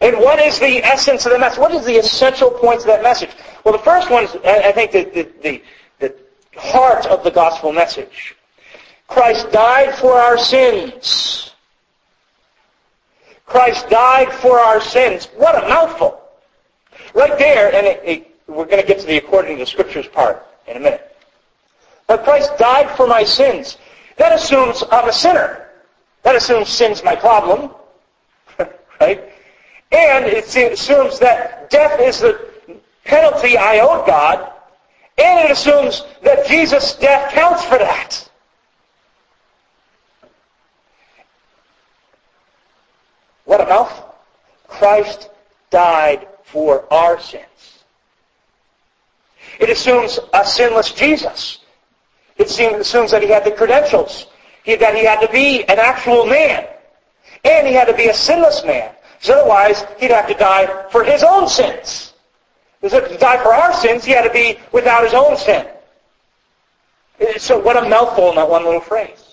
And 0.00 0.16
what 0.16 0.38
is 0.38 0.58
the 0.58 0.82
essence 0.82 1.26
of 1.26 1.32
the 1.32 1.38
message? 1.38 1.58
What 1.58 1.72
is 1.72 1.84
the 1.84 1.96
essential 1.96 2.50
points 2.50 2.84
of 2.84 2.88
that 2.88 3.02
message? 3.02 3.32
Well, 3.62 3.76
the 3.76 3.84
first 3.84 4.08
one 4.10 4.24
is, 4.24 4.34
I 4.42 4.72
think, 4.72 4.92
the, 4.92 5.04
the, 5.04 5.28
the, 5.42 5.62
the 6.00 6.14
heart 6.58 7.04
of 7.04 7.24
the 7.24 7.30
gospel 7.30 7.74
message. 7.74 8.37
Christ 9.08 9.50
died 9.50 9.94
for 9.96 10.12
our 10.12 10.38
sins. 10.38 11.52
Christ 13.46 13.88
died 13.88 14.30
for 14.32 14.60
our 14.60 14.80
sins. 14.80 15.26
What 15.36 15.62
a 15.62 15.66
mouthful. 15.66 16.20
Right 17.14 17.36
there, 17.38 17.74
and 17.74 17.86
it, 17.86 18.02
it, 18.04 18.40
we're 18.46 18.66
going 18.66 18.80
to 18.80 18.86
get 18.86 19.00
to 19.00 19.06
the 19.06 19.16
according 19.16 19.56
to 19.56 19.64
the 19.64 19.66
scriptures 19.66 20.06
part 20.06 20.46
in 20.66 20.76
a 20.76 20.80
minute. 20.80 21.16
But 22.06 22.22
Christ 22.24 22.52
died 22.58 22.94
for 22.96 23.06
my 23.06 23.24
sins. 23.24 23.78
That 24.18 24.32
assumes 24.32 24.84
I'm 24.90 25.08
a 25.08 25.12
sinner. 25.12 25.68
That 26.22 26.36
assumes 26.36 26.68
sin's 26.68 27.02
my 27.02 27.16
problem. 27.16 27.70
right? 29.00 29.24
And 29.90 30.26
it 30.26 30.44
assumes 30.54 31.18
that 31.18 31.70
death 31.70 31.98
is 32.00 32.20
the 32.20 32.46
penalty 33.04 33.56
I 33.56 33.80
owed 33.80 34.06
God. 34.06 34.52
And 35.16 35.38
it 35.46 35.50
assumes 35.50 36.04
that 36.22 36.46
Jesus' 36.46 36.94
death 36.94 37.32
counts 37.32 37.64
for 37.64 37.78
that. 37.78 38.27
A 43.58 43.66
mouthful. 43.66 44.14
Christ 44.68 45.30
died 45.70 46.28
for 46.44 46.90
our 46.92 47.18
sins. 47.18 47.84
It 49.58 49.68
assumes 49.68 50.20
a 50.32 50.44
sinless 50.44 50.92
Jesus. 50.92 51.58
It 52.36 52.48
assumes 52.50 53.10
that 53.10 53.22
he 53.22 53.28
had 53.28 53.44
the 53.44 53.50
credentials, 53.50 54.28
that 54.64 54.94
he 54.94 55.04
had 55.04 55.20
to 55.20 55.28
be 55.32 55.64
an 55.64 55.78
actual 55.78 56.24
man, 56.24 56.66
and 57.44 57.66
he 57.66 57.74
had 57.74 57.88
to 57.88 57.94
be 57.94 58.06
a 58.06 58.14
sinless 58.14 58.64
man. 58.64 58.92
Because 59.18 59.36
otherwise, 59.36 59.84
he'd 59.98 60.12
have 60.12 60.28
to 60.28 60.34
die 60.34 60.86
for 60.90 61.02
his 61.02 61.24
own 61.24 61.48
sins. 61.48 62.14
Because 62.80 63.08
to 63.10 63.18
die 63.18 63.42
for 63.42 63.52
our 63.52 63.72
sins, 63.74 64.04
he 64.04 64.12
had 64.12 64.22
to 64.22 64.32
be 64.32 64.60
without 64.70 65.02
his 65.02 65.14
own 65.14 65.36
sin. 65.36 65.66
So 67.38 67.58
what 67.58 67.76
a 67.76 67.88
mouthful 67.88 68.30
in 68.30 68.36
that 68.36 68.48
one 68.48 68.64
little 68.64 68.80
phrase. 68.80 69.27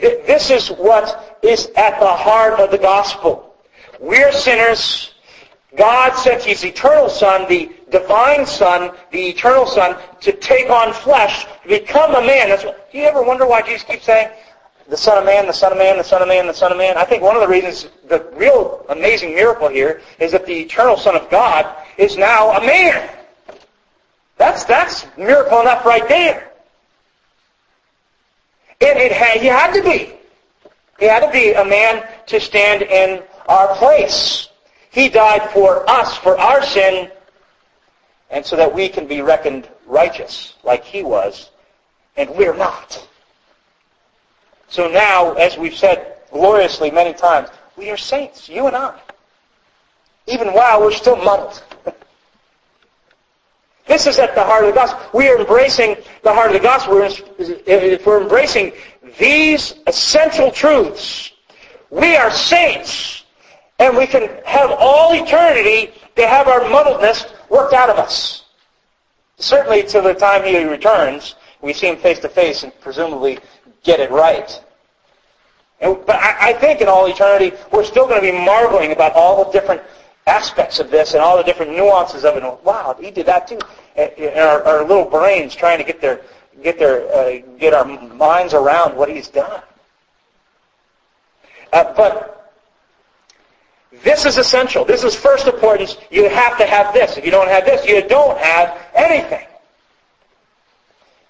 This 0.00 0.50
is 0.50 0.68
what 0.68 1.38
is 1.42 1.66
at 1.76 1.98
the 1.98 2.06
heart 2.06 2.60
of 2.60 2.70
the 2.70 2.78
gospel. 2.78 3.54
We're 4.00 4.32
sinners. 4.32 5.14
God 5.76 6.14
sent 6.14 6.42
His 6.42 6.64
eternal 6.64 7.08
Son, 7.08 7.46
the 7.48 7.70
divine 7.90 8.46
Son, 8.46 8.92
the 9.10 9.28
eternal 9.28 9.66
Son, 9.66 9.96
to 10.20 10.32
take 10.32 10.70
on 10.70 10.92
flesh, 10.92 11.46
to 11.62 11.68
become 11.68 12.14
a 12.14 12.20
man. 12.20 12.48
That's 12.48 12.64
what, 12.64 12.90
do 12.90 12.98
you 12.98 13.04
ever 13.04 13.22
wonder 13.22 13.46
why 13.46 13.62
Jesus 13.62 13.82
keeps 13.82 14.04
saying, 14.04 14.30
the 14.88 14.96
Son 14.96 15.18
of 15.18 15.26
Man, 15.26 15.46
the 15.46 15.52
Son 15.52 15.72
of 15.72 15.78
Man, 15.78 15.98
the 15.98 16.04
Son 16.04 16.22
of 16.22 16.28
Man, 16.28 16.46
the 16.46 16.54
Son 16.54 16.72
of 16.72 16.78
Man? 16.78 16.96
I 16.96 17.04
think 17.04 17.22
one 17.22 17.36
of 17.36 17.42
the 17.42 17.48
reasons, 17.48 17.88
the 18.08 18.26
real 18.34 18.86
amazing 18.88 19.34
miracle 19.34 19.68
here, 19.68 20.00
is 20.18 20.32
that 20.32 20.46
the 20.46 20.58
eternal 20.60 20.96
Son 20.96 21.14
of 21.14 21.28
God 21.30 21.66
is 21.98 22.16
now 22.16 22.52
a 22.52 22.60
man. 22.60 23.10
That's, 24.38 24.64
that's 24.64 25.06
miracle 25.18 25.60
enough 25.60 25.84
right 25.84 26.08
there. 26.08 26.47
And 28.80 28.98
it 28.98 29.12
had, 29.12 29.40
he 29.40 29.46
had 29.46 29.72
to 29.72 29.82
be. 29.82 30.14
He 30.98 31.06
had 31.06 31.24
to 31.24 31.30
be 31.30 31.52
a 31.52 31.64
man 31.64 32.06
to 32.26 32.40
stand 32.40 32.82
in 32.82 33.22
our 33.48 33.74
place. 33.76 34.48
He 34.90 35.08
died 35.08 35.50
for 35.50 35.88
us, 35.88 36.16
for 36.16 36.38
our 36.38 36.62
sin, 36.62 37.10
and 38.30 38.44
so 38.44 38.56
that 38.56 38.72
we 38.72 38.88
can 38.88 39.06
be 39.06 39.22
reckoned 39.22 39.68
righteous 39.86 40.54
like 40.64 40.84
he 40.84 41.02
was, 41.02 41.50
and 42.16 42.28
we're 42.30 42.54
not. 42.54 43.06
So 44.68 44.88
now, 44.88 45.34
as 45.34 45.56
we've 45.56 45.74
said 45.74 46.16
gloriously 46.30 46.90
many 46.90 47.14
times, 47.14 47.48
we 47.76 47.90
are 47.90 47.96
saints, 47.96 48.48
you 48.48 48.66
and 48.66 48.76
I. 48.76 48.98
Even 50.26 50.48
while 50.48 50.80
we're 50.80 50.92
still 50.92 51.16
muddled. 51.16 51.62
this 53.88 54.06
is 54.06 54.18
at 54.18 54.34
the 54.34 54.44
heart 54.44 54.64
of 54.64 54.74
the 54.74 54.74
gospel. 54.74 55.00
We 55.14 55.28
are 55.28 55.38
embracing 55.38 55.96
the 56.22 56.32
heart 56.32 56.48
of 56.48 56.52
the 56.52 56.60
gospel. 56.60 57.00
If 57.38 58.06
we're 58.06 58.22
embracing 58.22 58.72
these 59.18 59.74
essential 59.86 60.50
truths, 60.50 61.32
we 61.90 62.14
are 62.16 62.30
saints, 62.30 63.24
and 63.78 63.96
we 63.96 64.06
can 64.06 64.28
have 64.44 64.70
all 64.78 65.14
eternity 65.14 65.92
to 66.16 66.26
have 66.26 66.48
our 66.48 66.60
muddledness 66.60 67.32
worked 67.48 67.72
out 67.72 67.88
of 67.88 67.96
us. 67.96 68.44
Certainly 69.38 69.84
till 69.84 70.02
the 70.02 70.14
time 70.14 70.44
he 70.44 70.62
returns, 70.64 71.36
we 71.62 71.72
see 71.72 71.88
him 71.88 71.96
face 71.96 72.18
to 72.20 72.28
face 72.28 72.62
and 72.62 72.72
presumably 72.80 73.38
get 73.84 74.00
it 74.00 74.10
right. 74.10 74.62
And, 75.80 75.96
but 76.06 76.16
I, 76.16 76.50
I 76.50 76.52
think 76.54 76.80
in 76.80 76.88
all 76.88 77.06
eternity, 77.06 77.56
we're 77.72 77.84
still 77.84 78.06
going 78.06 78.20
to 78.20 78.32
be 78.32 78.36
marveling 78.36 78.92
about 78.92 79.12
all 79.14 79.44
the 79.44 79.52
different 79.52 79.80
aspects 80.26 80.78
of 80.80 80.90
this 80.90 81.14
and 81.14 81.22
all 81.22 81.36
the 81.36 81.44
different 81.44 81.72
nuances 81.72 82.24
of 82.24 82.36
it. 82.36 82.42
And, 82.42 82.58
wow, 82.64 82.96
he 83.00 83.10
did 83.10 83.26
that 83.26 83.46
too. 83.48 83.60
And 83.98 84.38
our, 84.38 84.62
our 84.62 84.84
little 84.84 85.04
brains 85.04 85.54
trying 85.54 85.78
to 85.78 85.84
get 85.84 86.00
their 86.00 86.22
get 86.62 86.78
their 86.78 87.12
uh, 87.12 87.38
get 87.58 87.74
our 87.74 87.84
minds 87.84 88.54
around 88.54 88.96
what 88.96 89.08
he's 89.08 89.28
done. 89.28 89.60
Uh, 91.72 91.92
but 91.94 92.54
this 94.04 94.24
is 94.24 94.38
essential. 94.38 94.84
This 94.84 95.02
is 95.02 95.14
first 95.14 95.46
importance. 95.46 95.96
You 96.10 96.28
have 96.28 96.56
to 96.58 96.66
have 96.66 96.94
this. 96.94 97.16
If 97.16 97.24
you 97.24 97.30
don't 97.30 97.48
have 97.48 97.64
this, 97.64 97.84
you 97.86 98.00
don't 98.06 98.38
have 98.38 98.78
anything. 98.94 99.46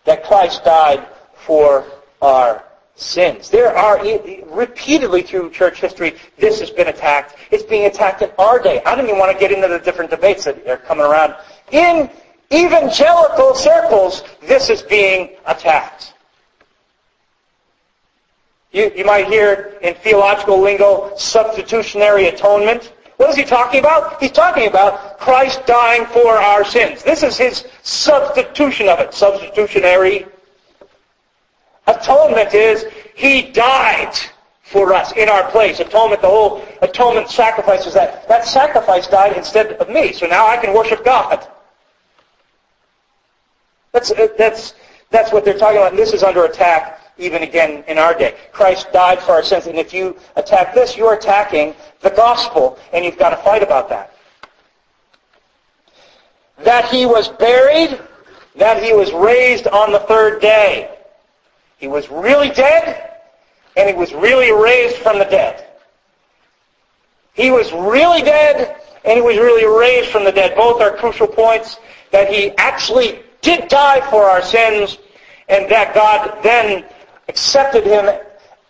That 0.05 0.25
Christ 0.25 0.65
died 0.65 1.07
for 1.35 1.87
our 2.21 2.65
sins. 2.95 3.49
There 3.49 3.77
are, 3.77 4.05
repeatedly 4.47 5.23
through 5.23 5.51
church 5.51 5.81
history, 5.81 6.17
this 6.37 6.59
has 6.61 6.71
been 6.71 6.89
attacked. 6.89 7.37
It's 7.51 7.63
being 7.63 7.87
attacked 7.87 8.23
in 8.23 8.31
our 8.39 8.59
day. 8.59 8.83
I 8.85 8.95
don't 8.95 9.07
even 9.07 9.19
want 9.19 9.33
to 9.33 9.39
get 9.39 9.53
into 9.53 9.69
the 9.69 9.79
different 9.79 10.11
debates 10.11 10.45
that 10.45 10.67
are 10.67 10.77
coming 10.77 11.07
around. 11.07 11.37
In 11.71 12.11
evangelical 12.53 13.55
circles, 13.55 14.25
this 14.43 14.71
is 14.71 14.83
being 14.83 15.37
attacked. 15.47 16.15
You, 18.73 18.91
you 18.95 19.05
might 19.05 19.27
hear 19.27 19.79
in 19.83 19.95
theological 19.95 20.61
lingo 20.61 21.13
substitutionary 21.17 22.27
atonement. 22.27 22.93
What 23.17 23.31
is 23.31 23.37
he 23.37 23.45
talking 23.45 23.81
about? 23.81 24.21
He's 24.21 24.31
talking 24.31 24.69
about 24.69 25.19
Christ 25.19 25.67
dying 25.67 26.07
for 26.07 26.33
our 26.33 26.65
sins. 26.65 27.03
This 27.03 27.23
is 27.23 27.37
his 27.37 27.67
substitution 27.83 28.89
of 28.89 29.01
it. 29.01 29.15
Substitutionary 29.15 30.27
Atonement 31.89 32.53
is 32.53 32.85
He 33.15 33.51
died 33.51 34.13
for 34.63 34.93
us 34.93 35.13
in 35.13 35.29
our 35.29 35.51
place. 35.51 35.81
Atonement, 35.81 36.21
the 36.21 36.29
whole 36.29 36.63
atonement 36.83 37.31
sacrifice 37.31 37.87
is 37.87 37.95
that. 37.95 38.29
That 38.29 38.45
sacrifice 38.45 39.07
died 39.07 39.37
instead 39.37 39.73
of 39.73 39.89
me, 39.89 40.13
so 40.13 40.27
now 40.27 40.47
I 40.47 40.59
can 40.59 40.75
worship 40.75 41.05
God. 41.05 41.47
That's, 43.99 44.13
uh, 44.13 44.29
that's, 44.39 44.75
that's 45.11 45.33
what 45.33 45.45
they're 45.45 45.59
talking 45.59 45.79
about. 45.79 45.91
And 45.91 45.99
this 45.99 46.13
is 46.13 46.23
under 46.23 46.45
attack 46.45 47.01
even 47.19 47.43
again 47.43 47.83
in 47.89 47.99
our 47.99 48.15
day. 48.15 48.37
Christ 48.53 48.93
died 48.93 49.19
for 49.19 49.33
our 49.33 49.43
sins. 49.43 49.67
And 49.67 49.77
if 49.77 49.93
you 49.93 50.17
attack 50.37 50.73
this, 50.73 50.97
you're 50.97 51.15
attacking 51.15 51.75
the 52.01 52.11
gospel, 52.11 52.79
and 52.93 53.05
you've 53.05 53.19
got 53.19 53.31
to 53.31 53.37
fight 53.39 53.65
about 53.65 53.89
that. 53.89 54.15
That 56.59 56.85
he 56.85 57.07
was 57.07 57.27
buried, 57.27 58.01
that 58.55 58.81
he 58.81 58.93
was 58.93 59.13
raised 59.13 59.67
on 59.67 59.91
the 59.91 59.99
third 60.01 60.41
day. 60.41 60.97
He 61.79 61.89
was 61.89 62.09
really 62.09 62.51
dead, 62.51 63.17
and 63.77 63.89
he 63.89 63.97
was 63.97 64.13
really 64.13 64.53
raised 64.53 64.99
from 64.99 65.19
the 65.19 65.25
dead. 65.25 65.67
He 67.35 67.51
was 67.51 67.73
really 67.73 68.23
dead, 68.23 68.77
and 69.05 69.17
he 69.17 69.23
was 69.23 69.39
really 69.39 69.67
raised 69.67 70.11
from 70.11 70.23
the 70.23 70.33
dead. 70.33 70.57
Both 70.57 70.81
are 70.81 70.97
crucial 70.97 71.27
points 71.27 71.81
that 72.13 72.33
he 72.33 72.53
actually 72.59 73.25
did 73.41 73.69
die 73.69 74.01
for 74.11 74.25
our 74.25 74.43
sins, 74.43 74.99
and 75.49 75.71
that 75.71 75.95
God 75.95 76.43
then 76.43 76.85
accepted 77.29 77.85
him, 77.85 78.09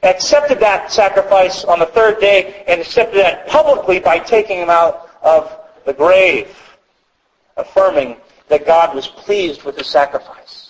accepted 0.03 0.61
that 0.61 0.93
sacrifice 0.93 1.65
on 1.65 1.79
the 1.79 1.87
third 1.87 2.21
day, 2.21 2.65
and 2.67 2.81
accepted 2.81 3.19
that 3.19 3.49
publicly 3.49 3.99
by 3.99 4.19
taking 4.19 4.59
him 4.59 4.71
out 4.71 5.11
of 5.23 5.57
the 5.87 5.93
grave, 5.93 6.57
affirming 7.57 8.17
that 8.49 8.67
God 8.67 8.95
was 8.95 9.07
pleased 9.07 9.65
with 9.65 9.77
the 9.77 9.85
sacrifice 9.85 10.69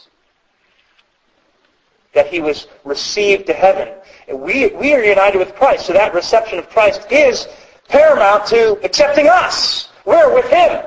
that 2.18 2.26
he 2.26 2.40
was 2.40 2.66
received 2.84 3.46
to 3.46 3.52
heaven. 3.52 3.88
And 4.26 4.40
we, 4.40 4.68
we 4.68 4.92
are 4.92 5.04
united 5.04 5.38
with 5.38 5.54
Christ, 5.54 5.86
so 5.86 5.92
that 5.92 6.12
reception 6.14 6.58
of 6.58 6.68
Christ 6.68 7.06
is 7.12 7.46
paramount 7.88 8.46
to 8.46 8.72
accepting 8.82 9.28
us. 9.28 9.90
We're 10.04 10.34
with 10.34 10.48
him. 10.48 10.84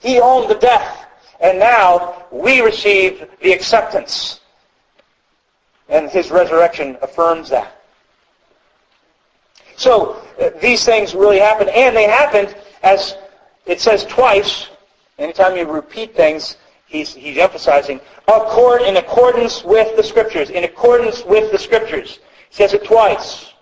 He 0.00 0.20
owned 0.20 0.50
the 0.50 0.56
death, 0.56 1.01
and 1.42 1.58
now 1.58 2.24
we 2.30 2.60
receive 2.60 3.28
the 3.42 3.52
acceptance. 3.52 4.40
And 5.88 6.08
his 6.08 6.30
resurrection 6.30 6.96
affirms 7.02 7.50
that. 7.50 7.82
So 9.76 10.22
uh, 10.40 10.50
these 10.60 10.84
things 10.84 11.14
really 11.14 11.40
happened, 11.40 11.70
and 11.70 11.94
they 11.96 12.04
happened 12.04 12.54
as 12.82 13.16
it 13.66 13.80
says 13.80 14.04
twice. 14.04 14.68
Anytime 15.18 15.56
you 15.56 15.70
repeat 15.70 16.14
things, 16.14 16.56
he's, 16.86 17.14
he's 17.14 17.36
emphasizing, 17.36 18.00
accord, 18.28 18.82
in 18.82 18.96
accordance 18.96 19.62
with 19.64 19.96
the 19.96 20.02
Scriptures. 20.02 20.50
In 20.50 20.64
accordance 20.64 21.24
with 21.24 21.52
the 21.52 21.58
Scriptures. 21.58 22.20
He 22.48 22.56
says 22.56 22.72
it 22.72 22.84
twice. 22.84 23.52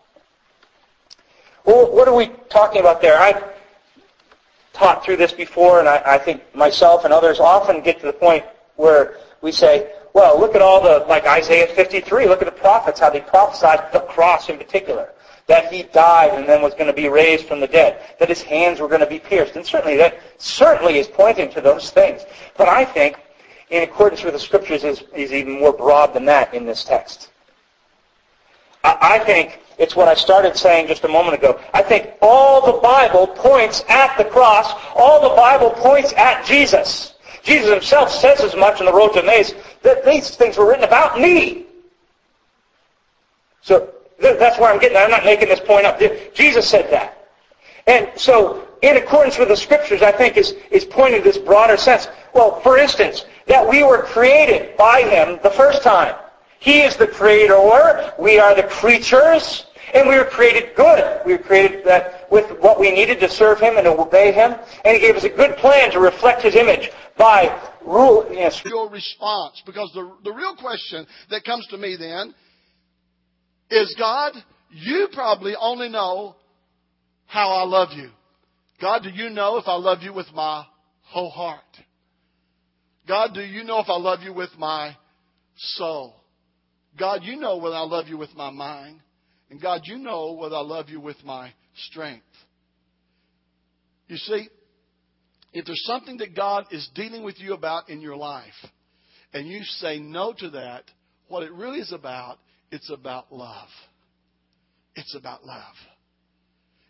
Well, 1.64 1.90
what 1.90 2.08
are 2.08 2.14
we 2.14 2.28
talking 2.48 2.80
about 2.80 3.00
there? 3.00 3.18
I've 3.18 3.42
taught 4.72 5.04
through 5.04 5.16
this 5.16 5.32
before, 5.32 5.80
and 5.80 5.88
I, 5.88 6.02
I 6.04 6.18
think 6.18 6.54
myself 6.54 7.04
and 7.04 7.12
others 7.12 7.40
often 7.40 7.80
get 7.80 8.00
to 8.00 8.06
the 8.06 8.12
point 8.12 8.44
where 8.76 9.18
we 9.40 9.52
say, 9.52 9.92
well, 10.12 10.38
look 10.38 10.54
at 10.54 10.62
all 10.62 10.82
the, 10.82 11.04
like 11.06 11.26
Isaiah 11.26 11.66
53, 11.68 12.26
look 12.26 12.42
at 12.42 12.46
the 12.46 12.60
prophets, 12.60 13.00
how 13.00 13.10
they 13.10 13.20
prophesied 13.20 13.92
the 13.92 14.00
cross 14.00 14.48
in 14.48 14.58
particular 14.58 15.10
that 15.50 15.72
he 15.72 15.82
died 15.82 16.30
and 16.32 16.48
then 16.48 16.62
was 16.62 16.74
going 16.74 16.86
to 16.86 16.92
be 16.92 17.08
raised 17.08 17.46
from 17.46 17.58
the 17.58 17.66
dead, 17.66 18.00
that 18.20 18.28
his 18.28 18.40
hands 18.40 18.78
were 18.78 18.86
going 18.86 19.00
to 19.00 19.06
be 19.06 19.18
pierced. 19.18 19.56
And 19.56 19.66
certainly 19.66 19.96
that 19.96 20.20
certainly 20.38 20.98
is 20.98 21.08
pointing 21.08 21.50
to 21.50 21.60
those 21.60 21.90
things. 21.90 22.22
But 22.56 22.68
I 22.68 22.84
think, 22.84 23.16
in 23.70 23.82
accordance 23.82 24.22
with 24.22 24.34
the 24.34 24.38
scriptures, 24.38 24.84
is, 24.84 25.02
is 25.12 25.32
even 25.32 25.58
more 25.58 25.72
broad 25.72 26.14
than 26.14 26.24
that 26.26 26.54
in 26.54 26.66
this 26.66 26.84
text. 26.84 27.30
I, 28.84 28.96
I 29.00 29.18
think 29.18 29.60
It's 29.80 29.96
what 29.96 30.08
I 30.08 30.14
started 30.14 30.58
saying 30.58 30.88
just 30.88 31.04
a 31.04 31.08
moment 31.08 31.34
ago. 31.34 31.58
I 31.72 31.80
think 31.80 32.12
all 32.20 32.70
the 32.70 32.78
Bible 32.80 33.26
points 33.26 33.82
at 33.88 34.14
the 34.18 34.26
cross. 34.26 34.74
All 34.94 35.22
the 35.26 35.34
Bible 35.34 35.70
points 35.70 36.12
at 36.18 36.44
Jesus. 36.44 37.14
Jesus 37.42 37.70
himself 37.70 38.12
says 38.12 38.40
as 38.40 38.54
much 38.54 38.80
in 38.80 38.86
the 38.86 38.92
road 38.92 39.14
to 39.14 39.22
Emmaus 39.22 39.54
that 39.80 40.04
these 40.04 40.36
things 40.36 40.58
were 40.58 40.68
written 40.68 40.84
about 40.84 41.18
me. 41.18 41.64
So 43.62 43.90
that's 44.20 44.60
where 44.60 44.70
I'm 44.70 44.78
getting. 44.78 44.98
I'm 44.98 45.10
not 45.10 45.24
making 45.24 45.48
this 45.48 45.60
point 45.60 45.86
up. 45.86 45.98
Jesus 46.34 46.68
said 46.68 46.90
that. 46.90 47.28
And 47.86 48.10
so, 48.16 48.68
in 48.82 48.98
accordance 48.98 49.38
with 49.38 49.48
the 49.48 49.56
scriptures, 49.56 50.02
I 50.02 50.12
think 50.12 50.36
is, 50.36 50.54
is 50.70 50.84
pointing 50.84 51.22
to 51.22 51.24
this 51.24 51.38
broader 51.38 51.78
sense. 51.78 52.06
Well, 52.34 52.60
for 52.60 52.76
instance, 52.76 53.24
that 53.46 53.66
we 53.66 53.82
were 53.82 54.02
created 54.02 54.76
by 54.76 55.00
Him 55.00 55.40
the 55.42 55.50
first 55.50 55.82
time. 55.82 56.16
He 56.58 56.82
is 56.82 56.96
the 56.96 57.06
creator. 57.06 57.58
We 58.18 58.38
are 58.38 58.54
the 58.54 58.64
creatures. 58.64 59.64
And 59.94 60.08
we 60.08 60.16
were 60.16 60.24
created 60.24 60.76
good. 60.76 61.20
We 61.26 61.32
were 61.32 61.42
created 61.42 61.84
that 61.86 62.30
with 62.30 62.58
what 62.60 62.78
we 62.78 62.90
needed 62.90 63.20
to 63.20 63.30
serve 63.30 63.58
Him 63.58 63.76
and 63.76 63.84
to 63.84 63.98
obey 63.98 64.32
Him. 64.32 64.54
And 64.84 64.96
He 64.96 65.00
gave 65.00 65.16
us 65.16 65.24
a 65.24 65.28
good 65.28 65.56
plan 65.56 65.90
to 65.92 66.00
reflect 66.00 66.42
His 66.42 66.56
image 66.56 66.90
by 67.18 67.70
rule. 67.84 68.26
Yes. 68.30 68.60
Your 68.64 68.88
response, 68.88 69.62
because 69.66 69.90
the, 69.94 70.10
the 70.24 70.32
real 70.32 70.56
question 70.56 71.06
that 71.30 71.44
comes 71.44 71.66
to 71.68 71.78
me 71.78 71.96
then 71.98 72.34
is 73.70 73.94
God, 73.98 74.32
you 74.70 75.08
probably 75.12 75.54
only 75.58 75.88
know 75.88 76.36
how 77.26 77.50
I 77.50 77.64
love 77.64 77.90
you. 77.96 78.10
God, 78.80 79.02
do 79.02 79.10
you 79.10 79.30
know 79.30 79.58
if 79.58 79.64
I 79.66 79.76
love 79.76 79.98
you 80.02 80.12
with 80.12 80.26
my 80.34 80.64
whole 81.02 81.30
heart? 81.30 81.60
God, 83.06 83.34
do 83.34 83.40
you 83.40 83.64
know 83.64 83.80
if 83.80 83.88
I 83.88 83.96
love 83.96 84.20
you 84.22 84.32
with 84.32 84.50
my 84.58 84.96
soul? 85.56 86.14
God, 86.98 87.20
you 87.22 87.36
know 87.36 87.58
whether 87.58 87.76
I 87.76 87.82
love 87.82 88.08
you 88.08 88.18
with 88.18 88.34
my 88.34 88.50
mind. 88.50 89.00
And 89.50 89.60
God, 89.60 89.82
you 89.84 89.98
know 89.98 90.32
whether 90.32 90.56
I 90.56 90.60
love 90.60 90.88
you 90.88 91.00
with 91.00 91.16
my 91.24 91.52
strength. 91.88 92.24
You 94.06 94.16
see, 94.16 94.48
if 95.52 95.64
there's 95.64 95.84
something 95.84 96.18
that 96.18 96.36
God 96.36 96.66
is 96.70 96.88
dealing 96.94 97.24
with 97.24 97.40
you 97.40 97.54
about 97.54 97.88
in 97.88 98.00
your 98.00 98.16
life, 98.16 98.54
and 99.32 99.48
you 99.48 99.62
say 99.64 99.98
no 99.98 100.32
to 100.38 100.50
that, 100.50 100.84
what 101.28 101.42
it 101.42 101.52
really 101.52 101.78
is 101.78 101.92
about, 101.92 102.38
it's 102.70 102.90
about 102.90 103.32
love. 103.32 103.68
It's 104.94 105.14
about 105.16 105.44
love. 105.44 105.74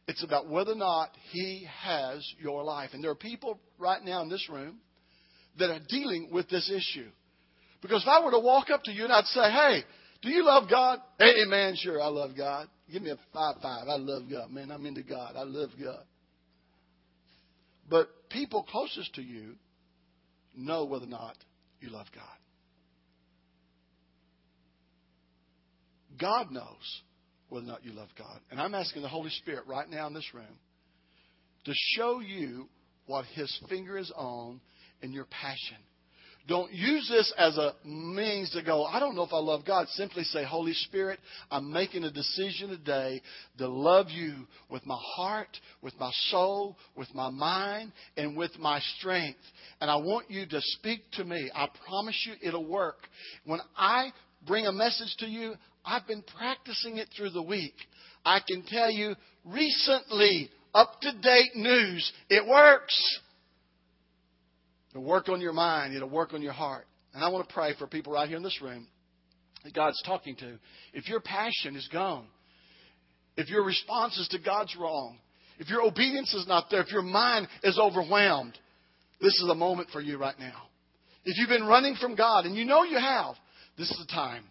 It's 0.08 0.24
about 0.24 0.48
whether 0.48 0.72
or 0.72 0.76
not 0.76 1.10
He 1.30 1.66
has 1.82 2.26
your 2.38 2.64
life. 2.64 2.90
And 2.92 3.04
there 3.04 3.10
are 3.10 3.16
people 3.16 3.60
right 3.78 4.02
now 4.02 4.22
in 4.22 4.28
this 4.28 4.48
room 4.50 4.78
that 5.58 5.70
are 5.70 5.80
dealing 5.88 6.30
with 6.32 6.48
this 6.48 6.70
issue. 6.70 7.08
Because 7.82 8.02
if 8.02 8.08
I 8.08 8.24
were 8.24 8.32
to 8.32 8.38
walk 8.38 8.70
up 8.70 8.82
to 8.84 8.92
you 8.92 9.04
and 9.04 9.12
I'd 9.12 9.24
say, 9.26 9.50
hey, 9.50 9.84
do 10.22 10.30
you 10.30 10.44
love 10.44 10.68
God? 10.68 11.00
Amen. 11.20 11.74
sure, 11.76 12.00
I 12.00 12.08
love 12.08 12.32
God. 12.36 12.68
Give 12.92 13.02
me 13.02 13.10
a 13.10 13.16
five 13.32 13.56
five. 13.62 13.88
I 13.88 13.96
love 13.96 14.24
God. 14.30 14.50
Man, 14.50 14.70
I'm 14.70 14.84
into 14.84 15.02
God. 15.02 15.34
I 15.36 15.42
love 15.44 15.70
God. 15.82 16.04
But 17.88 18.08
people 18.28 18.62
closest 18.64 19.14
to 19.14 19.22
you 19.22 19.54
know 20.56 20.84
whether 20.84 21.06
or 21.06 21.08
not 21.08 21.36
you 21.80 21.90
love 21.90 22.06
God. 22.14 22.24
God 26.20 26.50
knows 26.50 27.02
whether 27.48 27.64
or 27.64 27.68
not 27.68 27.84
you 27.84 27.92
love 27.92 28.08
God. 28.18 28.40
And 28.50 28.60
I'm 28.60 28.74
asking 28.74 29.02
the 29.02 29.08
Holy 29.08 29.30
Spirit 29.30 29.66
right 29.66 29.88
now 29.88 30.06
in 30.06 30.14
this 30.14 30.28
room 30.34 30.58
to 31.64 31.72
show 31.96 32.20
you 32.20 32.68
what 33.06 33.24
His 33.34 33.58
finger 33.68 33.96
is 33.96 34.12
on 34.14 34.60
in 35.02 35.12
your 35.12 35.26
passion. 35.26 35.78
Don't 36.48 36.72
use 36.72 37.08
this 37.08 37.32
as 37.38 37.56
a 37.56 37.74
means 37.84 38.50
to 38.50 38.62
go, 38.62 38.84
I 38.84 38.98
don't 38.98 39.14
know 39.14 39.22
if 39.22 39.32
I 39.32 39.38
love 39.38 39.64
God. 39.64 39.86
Simply 39.90 40.24
say, 40.24 40.44
Holy 40.44 40.72
Spirit, 40.72 41.20
I'm 41.50 41.72
making 41.72 42.04
a 42.04 42.10
decision 42.10 42.70
today 42.70 43.22
to 43.58 43.68
love 43.68 44.06
you 44.10 44.46
with 44.68 44.84
my 44.86 44.98
heart, 44.98 45.56
with 45.82 45.94
my 46.00 46.10
soul, 46.30 46.76
with 46.96 47.14
my 47.14 47.30
mind, 47.30 47.92
and 48.16 48.36
with 48.36 48.58
my 48.58 48.80
strength. 48.98 49.38
And 49.80 49.90
I 49.90 49.96
want 49.96 50.30
you 50.30 50.46
to 50.46 50.60
speak 50.60 51.02
to 51.12 51.24
me. 51.24 51.50
I 51.54 51.68
promise 51.86 52.26
you 52.26 52.34
it'll 52.42 52.66
work. 52.66 53.06
When 53.44 53.60
I 53.76 54.10
bring 54.46 54.66
a 54.66 54.72
message 54.72 55.14
to 55.18 55.26
you, 55.26 55.54
I've 55.84 56.06
been 56.06 56.22
practicing 56.36 56.96
it 56.96 57.08
through 57.16 57.30
the 57.30 57.42
week. 57.42 57.74
I 58.24 58.40
can 58.46 58.62
tell 58.62 58.90
you 58.90 59.14
recently, 59.44 60.50
up 60.74 61.00
to 61.00 61.12
date 61.12 61.54
news, 61.54 62.12
it 62.28 62.46
works. 62.46 63.20
It'll 64.90 65.04
work 65.04 65.28
on 65.28 65.40
your 65.40 65.52
mind, 65.52 65.94
it'll 65.94 66.08
work 66.08 66.34
on 66.34 66.42
your 66.42 66.52
heart. 66.52 66.86
And 67.14 67.24
I 67.24 67.28
want 67.28 67.48
to 67.48 67.54
pray 67.54 67.74
for 67.78 67.86
people 67.86 68.12
right 68.12 68.28
here 68.28 68.36
in 68.36 68.42
this 68.42 68.60
room 68.62 68.86
that 69.64 69.74
God's 69.74 70.00
talking 70.04 70.36
to. 70.36 70.58
If 70.92 71.08
your 71.08 71.20
passion 71.20 71.76
is 71.76 71.88
gone, 71.92 72.26
if 73.36 73.48
your 73.48 73.64
responses 73.64 74.28
to 74.28 74.38
God's 74.38 74.76
wrong, 74.76 75.18
if 75.58 75.68
your 75.68 75.82
obedience 75.82 76.32
is 76.34 76.46
not 76.48 76.66
there, 76.70 76.80
if 76.80 76.90
your 76.90 77.02
mind 77.02 77.48
is 77.62 77.78
overwhelmed, 77.78 78.56
this 79.20 79.34
is 79.34 79.48
a 79.50 79.54
moment 79.54 79.90
for 79.90 80.00
you 80.00 80.18
right 80.18 80.38
now. 80.38 80.62
If 81.24 81.36
you've 81.36 81.48
been 81.48 81.66
running 81.66 81.96
from 81.96 82.14
God, 82.14 82.46
and 82.46 82.56
you 82.56 82.64
know 82.64 82.82
you 82.82 82.98
have, 82.98 83.34
this 83.76 83.90
is 83.90 83.98
the 83.98 84.12
time. 84.12 84.44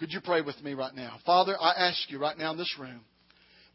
Could 0.00 0.12
you 0.12 0.20
pray 0.20 0.40
with 0.40 0.60
me 0.62 0.74
right 0.74 0.94
now? 0.94 1.18
Father, 1.24 1.56
I 1.60 1.72
ask 1.88 2.10
you 2.10 2.18
right 2.18 2.36
now 2.36 2.52
in 2.52 2.58
this 2.58 2.74
room 2.78 3.00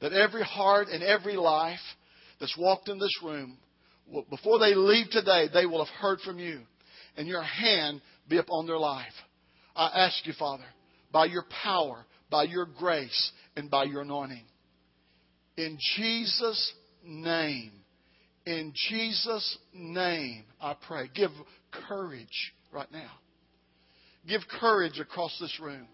that 0.01 0.13
every 0.13 0.43
heart 0.43 0.87
and 0.89 1.01
every 1.01 1.35
life 1.35 1.79
that's 2.39 2.57
walked 2.57 2.89
in 2.89 2.99
this 2.99 3.23
room, 3.23 3.57
before 4.29 4.59
they 4.59 4.75
leave 4.75 5.09
today, 5.09 5.47
they 5.53 5.65
will 5.65 5.83
have 5.83 5.93
heard 5.95 6.19
from 6.21 6.39
you 6.39 6.61
and 7.17 7.27
your 7.27 7.43
hand 7.43 8.01
be 8.27 8.37
upon 8.37 8.67
their 8.67 8.77
life. 8.77 9.13
I 9.75 10.05
ask 10.05 10.25
you, 10.25 10.33
Father, 10.37 10.65
by 11.11 11.25
your 11.25 11.45
power, 11.63 12.05
by 12.29 12.43
your 12.43 12.65
grace, 12.65 13.31
and 13.55 13.69
by 13.69 13.83
your 13.83 14.01
anointing. 14.01 14.45
In 15.57 15.77
Jesus' 15.95 16.73
name, 17.05 17.71
in 18.45 18.73
Jesus' 18.89 19.57
name, 19.73 20.43
I 20.59 20.75
pray. 20.87 21.09
Give 21.13 21.31
courage 21.87 22.53
right 22.71 22.91
now. 22.91 23.11
Give 24.27 24.41
courage 24.59 24.99
across 24.99 25.37
this 25.39 25.59
room. 25.61 25.87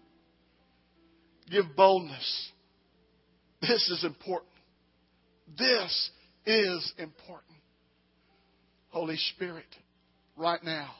Give 1.50 1.64
boldness. 1.76 2.50
This 3.60 3.90
is 3.90 4.04
important. 4.04 4.52
This 5.58 6.10
is 6.46 6.92
important. 6.98 7.49
Holy 8.90 9.16
Spirit, 9.34 9.66
right 10.36 10.62
now, 10.64 10.90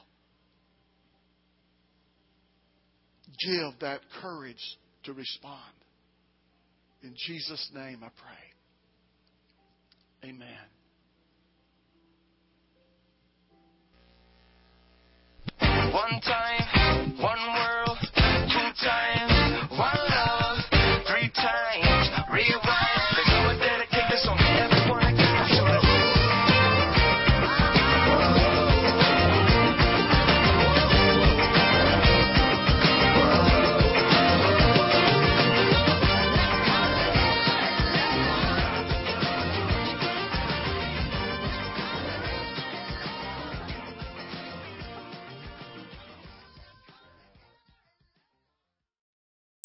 give 3.45 3.73
that 3.81 3.99
courage 4.21 4.77
to 5.03 5.13
respond. 5.13 5.59
In 7.03 7.13
Jesus' 7.27 7.69
name 7.73 7.99
I 8.03 8.09
pray. 8.21 8.37
Amen. 10.29 10.47
One 15.93 16.21
time. 16.21 16.80